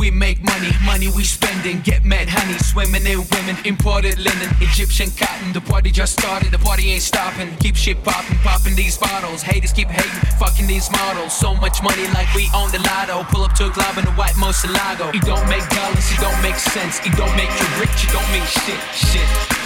we 0.00 0.10
make 0.10 0.42
money, 0.42 0.70
money 0.84 1.06
we 1.14 1.22
spending. 1.22 1.80
Get 1.82 2.04
mad 2.04 2.28
honey, 2.28 2.58
swimming 2.58 3.06
in 3.06 3.22
women, 3.30 3.56
imported 3.64 4.18
linen, 4.18 4.50
Egyptian 4.60 5.12
cotton. 5.12 5.52
The 5.52 5.60
party 5.60 5.92
just 5.92 6.18
started, 6.18 6.50
the 6.50 6.58
party 6.58 6.90
ain't 6.90 7.02
stopping. 7.02 7.54
Keep 7.58 7.76
shit 7.76 8.02
popping, 8.02 8.38
popping 8.38 8.74
these 8.74 8.98
bottles. 8.98 9.42
Haters 9.42 9.72
keep 9.72 9.86
hating, 9.86 10.10
fucking 10.40 10.66
these 10.66 10.90
models. 10.90 11.38
So 11.38 11.54
much 11.54 11.84
money 11.84 12.08
like 12.08 12.34
we 12.34 12.50
own 12.52 12.72
the 12.72 12.80
lotto. 12.80 13.22
Pull 13.30 13.44
up 13.44 13.52
to 13.62 13.68
a 13.68 13.70
club 13.70 13.96
in 13.96 14.08
a 14.08 14.12
white 14.18 14.34
Moselago. 14.34 15.14
It 15.14 15.22
don't 15.22 15.48
make 15.48 15.62
dollars, 15.70 16.10
it 16.10 16.18
don't 16.18 16.42
make 16.42 16.56
sense. 16.56 16.98
It 17.06 17.14
don't 17.14 17.36
make 17.36 17.48
you 17.48 17.66
rich, 17.78 17.94
it 18.02 18.10
don't 18.10 18.26
mean 18.32 18.42
shit, 18.42 18.82
shit. 18.92 19.57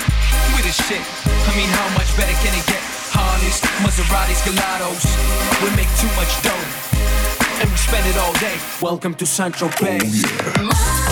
The 0.73 0.83
shit. 0.85 1.01
I 1.27 1.55
mean, 1.55 1.69
how 1.69 1.87
much 1.99 2.17
better 2.17 2.33
can 2.41 2.59
it 2.59 2.67
get? 2.67 2.81
Harleys, 3.13 3.61
Maseratis, 3.85 4.41
Gelatos. 4.41 5.05
We 5.63 5.69
make 5.77 5.91
too 6.01 6.09
much 6.17 6.33
dough, 6.41 7.61
and 7.61 7.71
we 7.71 7.77
spend 7.77 8.09
it 8.09 8.17
all 8.17 8.33
day. 8.41 8.57
Welcome 8.81 9.15
to 9.17 9.27
Central 9.27 9.69
Bay. 9.79 9.99
Central 9.99 10.69
Bay. 10.71 11.12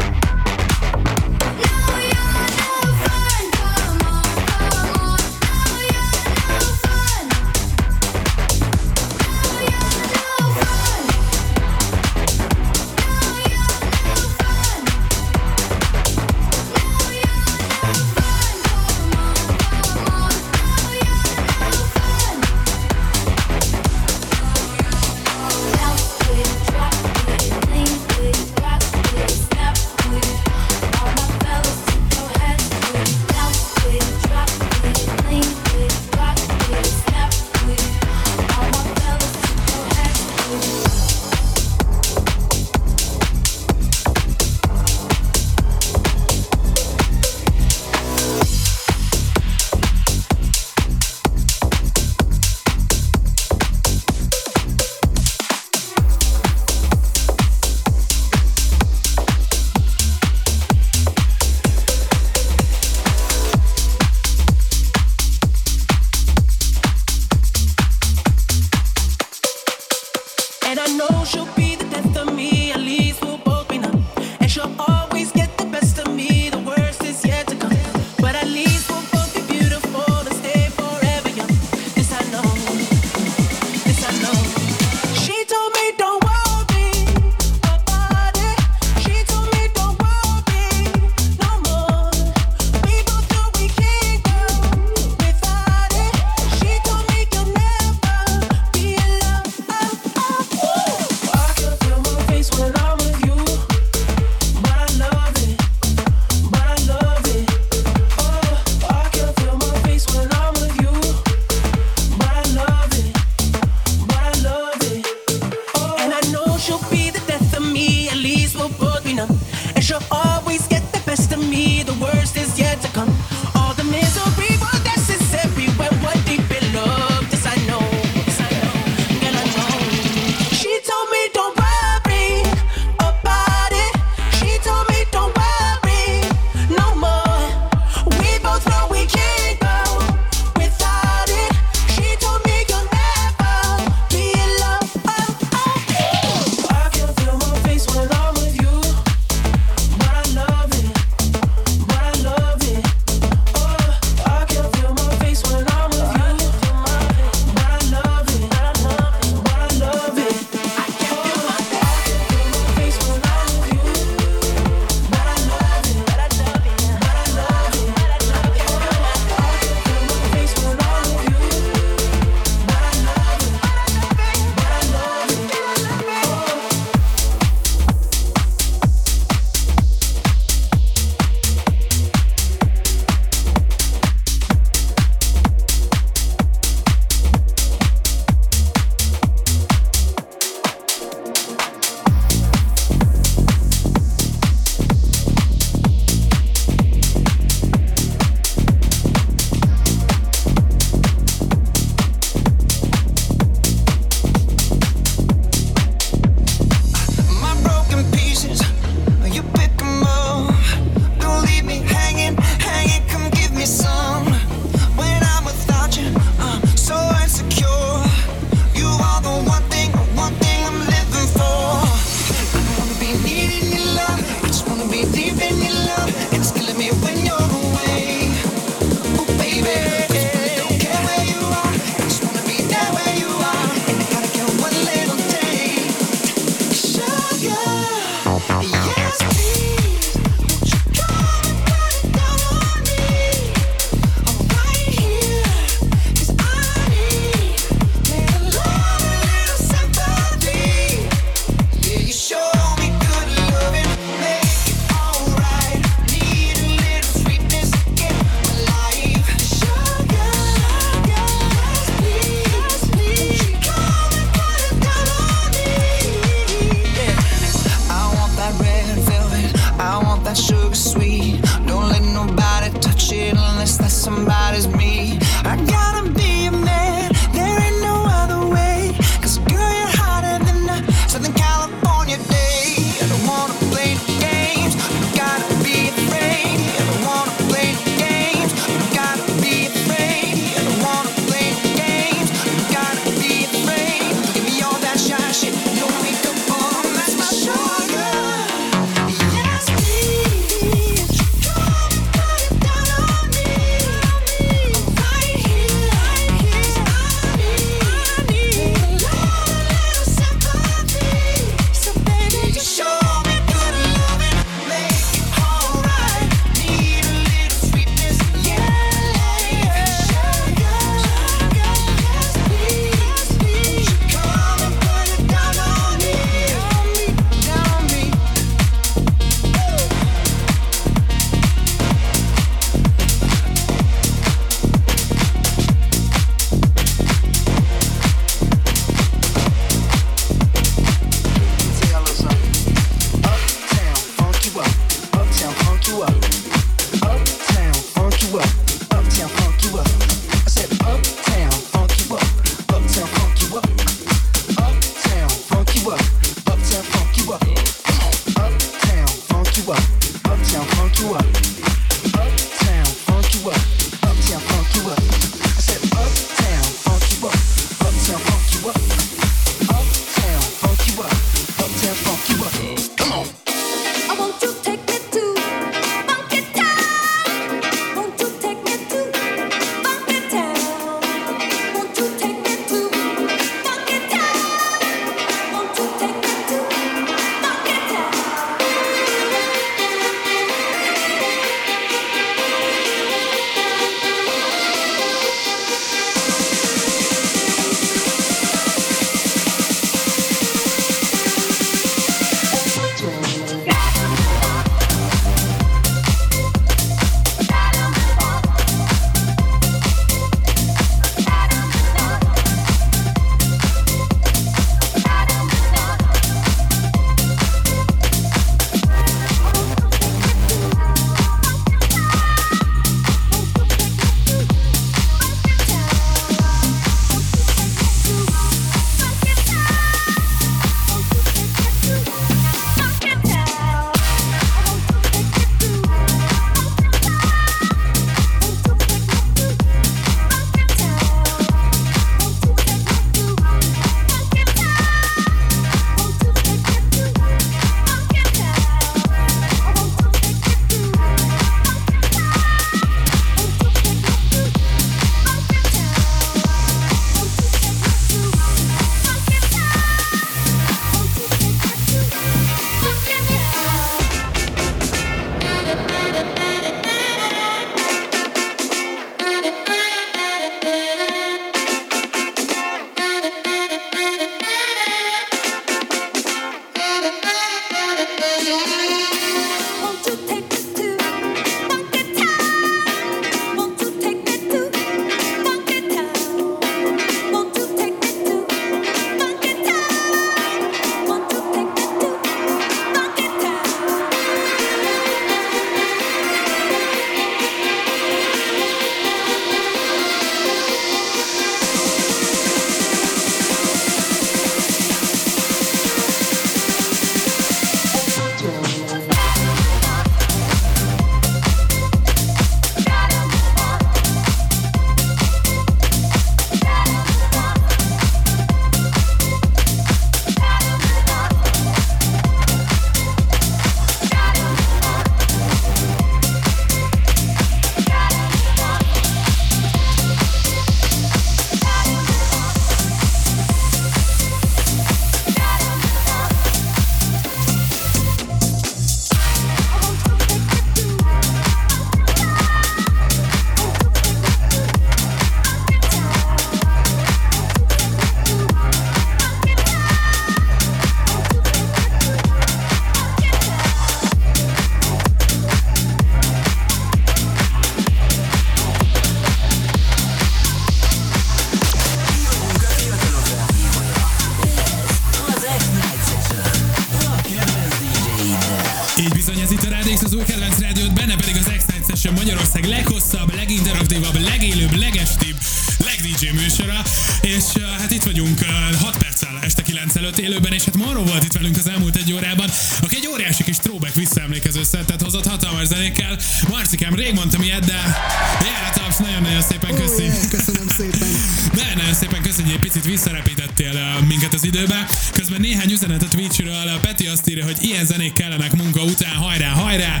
időbe. 594.58 594.88
Közben 595.12 595.40
néhány 595.40 595.70
üzenet 595.70 596.02
a 596.02 596.08
Twitchről, 596.08 596.64
uh, 596.64 596.80
Peti 596.80 597.06
azt 597.06 597.28
írja, 597.28 597.44
hogy 597.44 597.56
ilyen 597.60 597.84
zenék 597.84 598.12
kellenek 598.12 598.52
munka 598.52 598.82
után, 598.82 599.14
hajrá, 599.14 599.48
hajrá! 599.48 600.00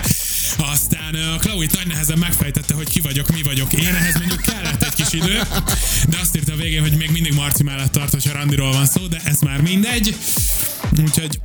Aztán 0.56 1.14
uh, 1.14 1.40
Chloe 1.40 1.66
nagy 1.72 1.86
nehezen 1.86 2.18
megfejtette, 2.18 2.74
hogy 2.74 2.88
ki 2.88 3.00
vagyok, 3.00 3.34
mi 3.34 3.42
vagyok. 3.42 3.72
Én 3.72 3.94
ehhez 3.94 4.14
mondjuk 4.14 4.40
kellett 4.40 4.82
egy 4.82 4.94
kis 4.94 5.12
idő, 5.12 5.42
de 6.08 6.16
azt 6.20 6.36
írta 6.36 6.52
a 6.52 6.56
végén, 6.56 6.80
hogy 6.80 6.96
még 6.96 7.10
mindig 7.10 7.32
Marci 7.32 7.62
mellett 7.62 7.92
tart, 7.92 8.12
hogyha 8.12 8.32
randiról 8.32 8.72
van 8.72 8.86
szó, 8.86 9.06
de 9.06 9.20
ez 9.24 9.40
már 9.40 9.60
mindegy. 9.60 10.16
Úgyhogy 11.02 11.40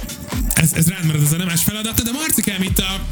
ez, 0.54 0.74
ez 0.74 0.88
rád 0.88 1.06
marad 1.06 1.22
az 1.22 1.32
a 1.32 1.38
nemes 1.38 1.64
feladat, 1.64 2.04
de 2.04 2.12
Marcikám 2.12 2.62
itt 2.62 2.80
a 2.80 3.06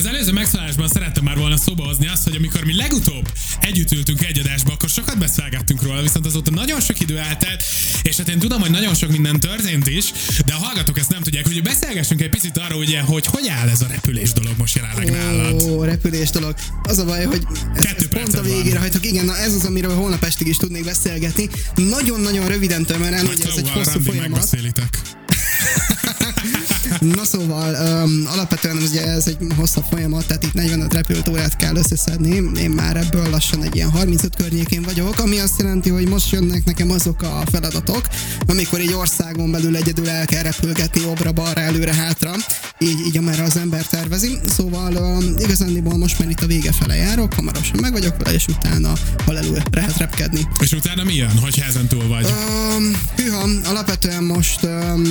az 0.00 0.06
előző 0.06 0.32
megszólásban 0.32 0.88
szerettem 0.88 1.24
már 1.24 1.36
volna 1.36 1.56
szóba 1.56 1.84
hozni 1.84 2.08
azt, 2.08 2.24
hogy 2.24 2.36
amikor 2.36 2.64
mi 2.64 2.76
legutóbb 2.76 3.32
együtt 3.60 3.92
ültünk 3.92 4.24
egy 4.24 4.38
adásba, 4.38 4.72
akkor 4.72 4.88
sokat 4.88 5.18
beszélgettünk 5.18 5.82
róla, 5.82 6.02
viszont 6.02 6.26
azóta 6.26 6.50
nagyon 6.50 6.80
sok 6.80 7.00
idő 7.00 7.18
eltelt, 7.18 7.62
és 8.02 8.16
hát 8.16 8.28
én 8.28 8.38
tudom, 8.38 8.60
hogy 8.60 8.70
nagyon 8.70 8.94
sok 8.94 9.10
minden 9.10 9.40
történt 9.40 9.88
is, 9.88 10.12
de 10.46 10.52
a 10.52 10.56
hallgatók 10.56 10.98
ezt 10.98 11.08
nem 11.08 11.22
tudják, 11.22 11.46
hogy 11.46 11.62
beszélgessünk 11.62 12.20
egy 12.20 12.28
picit 12.28 12.58
arról, 12.58 12.78
ugye, 12.78 13.00
hogy 13.00 13.26
hogy 13.26 13.48
áll 13.48 13.68
ez 13.68 13.80
a 13.80 13.86
repülés 13.86 14.32
dolog 14.32 14.52
most 14.58 14.76
jelenleg 14.76 15.10
nálad. 15.10 15.62
Ó, 15.62 15.82
repülés 15.82 16.30
dolog. 16.30 16.54
Az 16.82 16.98
a 16.98 17.04
baj, 17.04 17.24
hogy 17.24 17.42
ez, 17.74 17.84
Kettő 17.84 18.04
ez 18.04 18.08
pont 18.08 18.14
a 18.14 18.30
perced 18.30 18.46
van. 18.46 18.56
végére 18.56 18.78
hagytok. 18.78 19.06
Igen, 19.06 19.24
na 19.24 19.36
ez 19.36 19.54
az, 19.54 19.64
amiről 19.64 19.94
holnap 19.94 20.24
estig 20.24 20.46
is 20.46 20.56
tudnék 20.56 20.84
beszélgetni. 20.84 21.48
Nagyon-nagyon 21.74 22.48
röviden 22.48 22.84
tömören, 22.84 23.26
hogy 23.26 23.40
ez 23.46 23.56
egy 23.56 23.70
hosszú 23.70 24.00
folyamat. 24.00 24.48
Na 27.00 27.24
szóval, 27.24 28.02
um, 28.04 28.26
alapvetően 28.26 28.76
ugye 28.76 29.06
ez 29.06 29.26
egy 29.26 29.36
hosszabb 29.56 29.84
folyamat, 29.90 30.26
tehát 30.26 30.44
itt 30.44 30.52
45 30.52 30.92
repülőórát 30.94 31.56
kell 31.56 31.76
összeszedni. 31.76 32.42
Én 32.60 32.70
már 32.70 32.96
ebből 32.96 33.30
lassan 33.30 33.62
egy 33.62 33.74
ilyen 33.74 33.90
35 33.90 34.36
környékén 34.36 34.82
vagyok, 34.82 35.18
ami 35.18 35.38
azt 35.38 35.60
jelenti, 35.60 35.90
hogy 35.90 36.08
most 36.08 36.30
jönnek 36.30 36.64
nekem 36.64 36.90
azok 36.90 37.22
a 37.22 37.42
feladatok, 37.50 38.08
amikor 38.46 38.80
egy 38.80 38.92
országon 38.92 39.50
belül 39.50 39.76
egyedül 39.76 40.08
el 40.08 40.26
kell 40.26 40.42
repülgetni 40.42 41.00
jobbra-balra, 41.00 41.60
előre-hátra, 41.60 42.32
így, 42.78 43.00
így 43.06 43.16
amerre 43.16 43.42
az 43.42 43.56
ember 43.56 43.86
tervezi. 43.86 44.38
Szóval 44.56 44.94
um, 44.94 45.34
igazándiból 45.38 45.96
most 45.96 46.18
már 46.18 46.30
itt 46.30 46.40
a 46.42 46.46
vége 46.46 46.72
fele 46.72 46.94
járok, 46.94 47.34
hamarosan 47.34 47.78
meg 47.80 47.92
vagyok 47.92 48.16
vele, 48.16 48.34
és 48.34 48.46
utána 48.46 48.92
halelül 49.24 49.58
lehet 49.70 49.96
repkedni. 49.96 50.40
És 50.60 50.72
utána 50.72 51.04
mi 51.04 51.14
jön, 51.14 51.38
hogy 51.38 51.62
ezen 51.68 51.86
túl 51.86 52.08
vagy? 52.08 52.24
Um, 52.24 53.00
hűha, 53.16 53.48
alapvetően 53.64 54.24
most 54.24 54.62
um, 54.62 55.04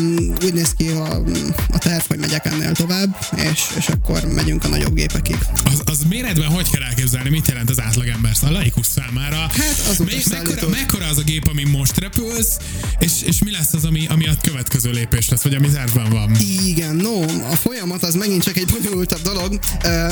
úgy 0.44 0.54
néz 0.54 0.74
ki 0.78 0.88
a, 0.88 1.24
a 1.72 1.78
terv, 1.80 2.04
hogy 2.08 2.20
megyek 2.20 2.46
ennél 2.46 2.72
tovább, 2.72 3.18
és, 3.52 3.64
és 3.78 3.88
akkor 3.88 4.26
megyünk 4.26 4.64
a 4.64 4.68
nagyobb 4.68 4.94
gépekig. 4.94 5.38
Az, 5.66 5.82
az 5.86 6.00
méretben 6.10 6.48
hogy 6.48 6.70
kell 6.70 6.82
elképzelni, 6.82 7.30
mit 7.30 7.48
jelent 7.48 7.70
az 7.70 7.82
átlagember 7.82 8.32
a 8.42 8.50
laikus 8.50 8.86
számára? 8.86 9.38
Hát 9.38 9.88
az 9.90 9.98
Me- 9.98 10.30
mekkora, 10.30 10.70
mekkora 10.70 11.06
az 11.06 11.18
a 11.18 11.22
gép, 11.22 11.48
ami 11.48 11.64
most 11.64 12.00
repülsz, 12.00 12.58
és, 13.00 13.12
és 13.26 13.44
mi 13.44 13.52
lesz 13.52 13.74
az, 13.74 13.84
ami, 13.84 14.08
ami 14.08 14.28
a 14.28 14.34
következő 14.42 14.92
lépés 14.92 15.30
lesz, 15.30 15.42
vagy 15.42 15.54
ami 15.54 15.70
tervben 15.70 16.10
van? 16.10 16.36
Igen, 16.66 16.96
no, 16.96 17.22
a 17.52 17.56
folyamat 17.56 18.04
az 18.04 18.16
megint 18.16 18.44
csak 18.44 18.58
egy 18.58 18.68
bonyolultabb 18.80 19.22
dolog. 19.22 19.60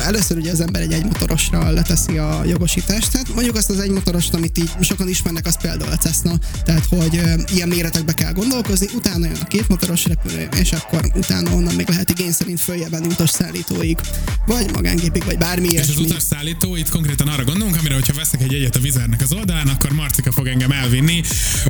Először 0.05 0.37
ugye 0.37 0.51
az 0.51 0.61
ember 0.61 0.81
egy 0.81 0.93
egymotorosra 0.93 1.69
leteszi 1.71 2.17
a 2.17 2.41
jogosítást. 2.45 3.11
Tehát 3.11 3.33
mondjuk 3.33 3.55
azt 3.55 3.69
az 3.69 3.79
egymotorost, 3.79 4.33
amit 4.33 4.57
így 4.57 4.71
sokan 4.81 5.07
ismernek, 5.07 5.45
az 5.45 5.57
például 5.61 5.91
a 5.91 5.97
Cessna, 5.97 6.33
tehát 6.63 6.85
hogy 6.85 7.21
ilyen 7.53 7.67
méretekbe 7.67 8.13
kell 8.13 8.31
gondolkozni, 8.31 8.87
utána 8.95 9.25
jön 9.25 9.37
a 9.41 9.45
kétmotoros 9.45 10.05
repülő, 10.05 10.47
és 10.59 10.71
akkor 10.71 11.11
utána 11.15 11.49
onnan 11.57 11.75
még 11.75 11.89
lehet 11.89 12.09
igény 12.09 12.31
szerint 12.31 12.59
följebb 12.59 12.91
menni 12.91 13.05
utasszállítóig, 13.07 13.97
vagy 14.45 14.71
magángépig, 14.73 15.23
vagy 15.23 15.37
bármi 15.37 15.67
És 15.67 15.79
az 15.79 15.85
ilyesmi. 15.87 16.03
utasszállító, 16.05 16.75
itt 16.75 16.89
konkrétan 16.89 17.27
arra 17.27 17.43
gondolunk, 17.43 17.75
amire, 17.79 17.93
hogyha 17.93 18.13
veszek 18.13 18.41
egy 18.41 18.51
jegyet 18.51 18.75
a 18.75 18.79
vizernek 18.79 19.21
az 19.21 19.33
oldalán, 19.33 19.67
akkor 19.67 19.91
Marcika 19.91 20.31
fog 20.31 20.47
engem 20.47 20.71
elvinni 20.71 21.21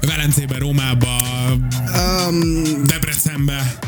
Velencébe, 0.02 0.58
Rómába, 0.58 1.16
Um, 2.30 2.64
Debrecenbe. 2.86 3.80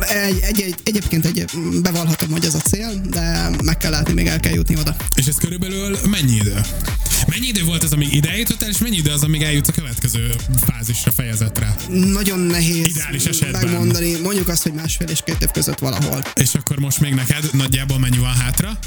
egy, 0.00 0.38
egy, 0.42 0.60
egy, 0.60 0.74
egyébként 0.84 1.24
egy, 1.26 1.44
bevallhatom, 1.82 2.30
hogy 2.30 2.44
ez 2.44 2.54
a 2.54 2.58
cél, 2.58 3.00
de 3.10 3.50
meg 3.64 3.76
kell 3.76 3.90
látni, 3.90 4.12
még 4.12 4.26
el 4.26 4.40
kell 4.40 4.52
jutni 4.52 4.76
oda. 4.76 4.96
És 5.14 5.26
ez 5.26 5.36
körülbelül 5.36 5.98
mennyi 6.10 6.34
idő? 6.34 6.60
Mennyi 7.32 7.46
idő 7.46 7.64
volt 7.64 7.82
az, 7.82 7.92
amíg 7.92 8.12
ide 8.14 8.30
eljutottál, 8.30 8.68
és 8.68 8.78
mennyi 8.78 8.96
idő 8.96 9.10
az, 9.10 9.22
amíg 9.22 9.42
eljutsz 9.42 9.68
a 9.68 9.72
következő 9.72 10.30
fázisra, 10.66 11.10
fejezetre? 11.12 11.74
Nagyon 11.88 12.38
nehéz 12.38 12.86
Ideális 12.86 13.24
esetben. 13.24 13.64
megmondani. 13.64 14.20
Mondjuk 14.22 14.48
azt, 14.48 14.62
hogy 14.62 14.72
másfél 14.72 15.08
és 15.08 15.20
két 15.24 15.42
év 15.42 15.50
között 15.50 15.78
valahol. 15.78 16.22
És 16.34 16.54
akkor 16.54 16.78
most 16.78 17.00
még 17.00 17.14
neked 17.14 17.44
nagyjából 17.52 17.98
mennyi 17.98 18.18
van 18.18 18.34
hátra? 18.34 18.78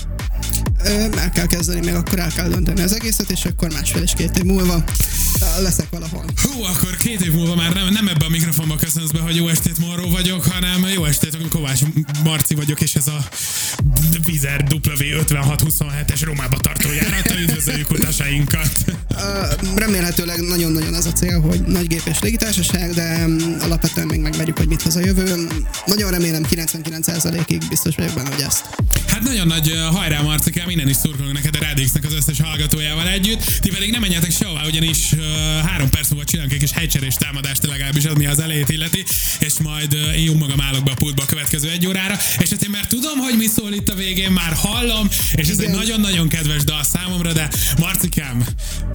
El 0.86 1.32
kell 1.34 1.46
kezdeni, 1.46 1.80
még 1.86 1.94
akkor 1.94 2.20
el 2.20 2.32
kell 2.32 2.48
dönteni 2.48 2.82
az 2.82 2.94
egészet, 2.94 3.32
és 3.32 3.46
akkor 3.46 3.74
másfél 3.74 4.02
és 4.02 4.14
két 4.16 4.38
év 4.38 4.44
múlva 4.44 4.84
leszek 5.62 5.90
valahol. 5.90 6.26
Hú, 6.42 6.64
akkor 6.64 6.98
két 6.98 7.22
év 7.22 7.32
múlva 7.32 7.56
már 7.56 7.74
nem, 7.74 7.88
nem 7.94 8.08
ebbe 8.08 8.26
a 8.26 8.30
mikrofonba 8.30 8.76
köszönsz 8.76 9.12
be, 9.12 9.20
hogy 9.20 9.36
jó 9.36 9.48
estét 9.48 9.78
Morró 9.78 10.10
vagyok, 10.10 10.46
hanem 10.46 10.88
jó 10.94 11.06
estét, 11.06 11.38
Kovács 11.50 11.80
Marci 12.24 12.56
vagyok, 12.56 12.82
és 12.82 12.96
ez 12.96 13.08
a 13.08 13.28
Vizer 14.26 14.66
W5627-es 14.70 16.22
Rómába 16.22 16.58
tartó 16.58 16.90
járata, 16.92 17.40
üdvözöljük 17.40 17.90
utasainkat. 17.92 18.70
Remélhetőleg 19.76 20.42
nagyon-nagyon 20.42 20.94
az 20.94 21.06
a 21.06 21.12
cél, 21.12 21.42
hogy 21.42 21.62
nagy 21.62 21.88
gép 21.88 22.02
és 22.06 22.20
légitársaság, 22.20 22.94
de 22.94 23.28
mm, 23.28 23.60
alapvetően 23.60 24.08
még 24.08 24.20
megvegyük, 24.20 24.58
hogy 24.58 24.68
mit 24.68 24.82
hoz 24.82 24.96
a 24.96 25.00
jövő. 25.00 25.48
Nagyon 25.86 26.12
remélem 26.12 26.44
99%-ig 26.50 27.68
biztos 27.70 27.96
vagyok 27.96 28.14
benne, 28.14 28.30
hogy 28.30 28.42
ezt. 28.42 28.66
Hát 29.08 29.24
nagyon 29.24 29.48
nagy 29.48 29.72
hajrá 29.92 30.22
Marcikám, 30.22 30.70
innen 30.76 30.90
is 30.90 30.96
szurkolunk 30.96 31.34
neked 31.34 31.56
a 31.56 31.60
Rádixnek 31.60 32.04
az 32.06 32.14
összes 32.14 32.40
hallgatójával 32.42 33.08
együtt. 33.08 33.44
Ti 33.60 33.70
pedig 33.70 33.92
nem 33.92 34.02
menjetek 34.02 34.32
sehová, 34.32 34.66
ugyanis 34.66 35.12
uh, 35.12 35.20
három 35.66 35.90
perc 35.90 36.10
múlva 36.10 36.26
csinálunk 36.26 36.54
egy 36.54 36.60
kis 36.60 36.72
hegycserés 36.72 37.16
támadást 37.16 37.66
legalábbis, 37.66 38.06
ami 38.06 38.26
az 38.26 38.40
elejét 38.40 38.70
illeti, 38.70 39.04
és 39.40 39.54
majd 39.64 39.94
uh, 39.94 40.18
én 40.18 40.24
jó 40.24 40.34
magam 40.34 40.62
állok 40.62 40.84
be 40.84 40.92
a 40.92 40.94
pultba 40.94 41.24
a 41.24 41.26
következő 41.26 41.70
egy 41.70 41.88
órára, 41.88 42.18
és 42.40 42.50
hát 42.50 42.64
én 42.64 42.70
már 42.70 42.88
tudom, 42.88 43.18
hogy 43.18 43.38
mi 43.38 43.48
szól 43.48 43.74
itt 43.74 43.90
a 43.90 43.96
végén, 43.96 44.32
már 44.32 44.54
hallom, 44.54 45.08
és 45.36 45.48
ez 45.48 45.60
Igen. 45.60 45.70
egy 45.70 45.76
nagyon-nagyon 45.76 46.28
kedves 46.28 46.64
dal 46.64 46.84
számomra, 46.84 47.34
de 47.34 47.50
Marcikám, 47.78 48.46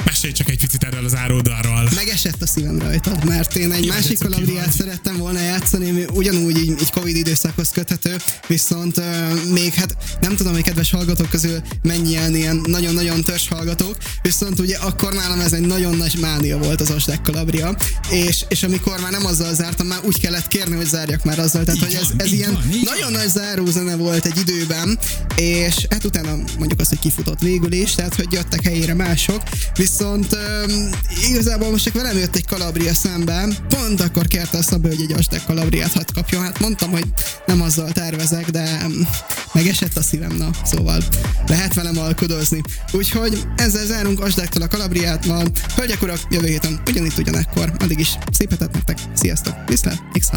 mesélj 0.04 0.32
csak 0.32 0.48
egy 0.48 0.58
picit 0.58 0.84
erről 0.84 1.04
az 1.04 1.14
áródalról. 1.14 1.88
Megesett 1.94 2.42
a 2.42 2.46
szívem 2.46 2.78
rajtad, 2.78 3.24
mert 3.24 3.56
én 3.56 3.72
egy 3.72 3.84
Jó, 3.84 3.92
másik 3.92 4.18
vagy. 4.22 4.70
szerettem 4.70 5.16
volna 5.16 5.40
játszani, 5.40 5.90
ami 5.90 6.04
ugyanúgy 6.12 6.56
így, 6.56 6.70
így 6.80 6.90
Covid 6.90 7.16
időszakhoz 7.16 7.68
köthető, 7.68 8.16
viszont 8.46 8.96
uh, 8.96 9.04
még 9.52 9.74
hát 9.74 9.96
nem 10.20 10.36
tudom, 10.36 10.52
hogy 10.52 10.62
kedves 10.62 10.90
hallgatók 10.90 11.30
közül 11.30 11.62
mennyien 11.82 12.34
ilyen 12.34 12.60
nagyon-nagyon 12.66 13.22
törzs 13.22 13.48
hallgatók, 13.48 13.96
viszont 14.22 14.60
ugye 14.60 14.76
akkor 14.76 15.12
nálam 15.12 15.40
ez 15.40 15.52
egy 15.52 15.66
nagyon 15.66 15.96
nagy 15.96 16.18
mánia 16.20 16.58
volt 16.58 16.80
az 16.80 16.90
Osdek 16.90 17.22
Kalabria, 17.22 17.76
és, 18.10 18.44
és 18.48 18.62
amikor 18.62 19.00
már 19.00 19.10
nem 19.10 19.26
azzal 19.26 19.54
zártam, 19.54 19.86
már 19.86 19.98
úgy 20.04 20.20
kellett 20.20 20.48
kérni, 20.48 20.76
hogy 20.76 20.86
zárjak 20.86 21.24
már 21.24 21.38
azzal, 21.38 21.64
tehát 21.64 21.80
Így 21.80 21.86
hogy 21.86 21.94
ez, 21.94 22.08
van, 22.08 22.20
ez 22.20 22.32
ilyen 22.32 22.52
van, 22.52 22.62
nagyon 22.82 23.12
nagy 23.12 23.28
zárózene 23.28 23.96
volt 23.96 24.26
egy 24.26 24.38
időben, 24.38 24.98
és 25.36 25.86
hát 25.90 26.04
utána 26.04 26.36
mondjuk 26.58 26.80
azt, 26.80 26.88
hogy 26.88 26.98
kifutott 26.98 27.40
végül 27.40 27.72
is, 27.72 27.94
tehát 27.94 28.14
hogy 28.14 28.32
jöttek 28.32 28.62
helyére 28.62 28.94
mások, 28.94 29.42
viszont 29.76 30.32
um, 30.32 30.88
igazából 31.28 31.70
most 31.70 31.84
csak 31.84 31.94
velem 31.94 32.18
jött 32.18 32.36
egy 32.36 32.46
Kalabria 32.46 32.94
szemben, 32.94 33.56
pont 33.68 34.00
akkor 34.00 34.26
kérte 34.26 34.58
a 34.58 34.62
Szabő, 34.62 34.88
hogy 34.88 35.00
egy 35.00 35.12
Asdek 35.12 35.44
Kalabriát 35.44 35.92
hadd 35.92 36.12
kapjon, 36.14 36.42
hát 36.42 36.60
mondtam, 36.60 36.90
hogy 36.90 37.04
nem 37.46 37.60
azzal 37.60 37.92
tervezek, 37.92 38.50
de 38.50 38.82
um, 38.86 39.08
megesett 39.52 39.96
a 39.96 40.02
szívem, 40.02 40.36
na, 40.36 40.50
szóval 40.64 41.02
lehet 41.50 41.74
velem 41.74 41.98
alkudozni. 41.98 42.60
Úgyhogy 42.92 43.42
ezzel 43.56 43.86
zárunk 43.86 44.20
Asdektől 44.20 44.62
a 44.62 44.68
Kalabriát, 44.68 45.24
van. 45.24 45.50
Hölgyek, 45.76 46.02
urak, 46.02 46.18
jövő 46.30 46.46
héten 46.46 46.80
ugyanitt 46.86 47.18
ugyanekkor, 47.18 47.72
addig 47.78 47.98
is 47.98 48.18
szép 48.32 48.50
hetet 48.50 48.72
nektek, 48.72 48.98
sziasztok, 49.14 49.54
viszlát, 49.66 50.02
x 50.18 50.28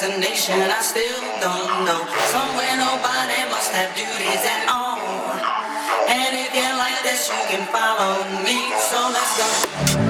destination 0.00 0.70
I 0.70 0.80
still 0.80 1.20
don't 1.40 1.84
know. 1.84 2.00
Somewhere 2.32 2.76
nobody 2.76 3.40
must 3.50 3.70
have 3.72 3.94
duties 3.94 4.42
at 4.48 4.68
all. 4.68 4.98
And 6.08 6.36
if 6.36 6.54
you 6.54 6.68
like 6.78 7.02
this, 7.02 7.28
you 7.28 7.42
can 7.50 7.66
follow 7.68 8.24
me. 8.44 8.72
So 8.78 8.98
let's 9.12 9.36
go. 9.36 10.09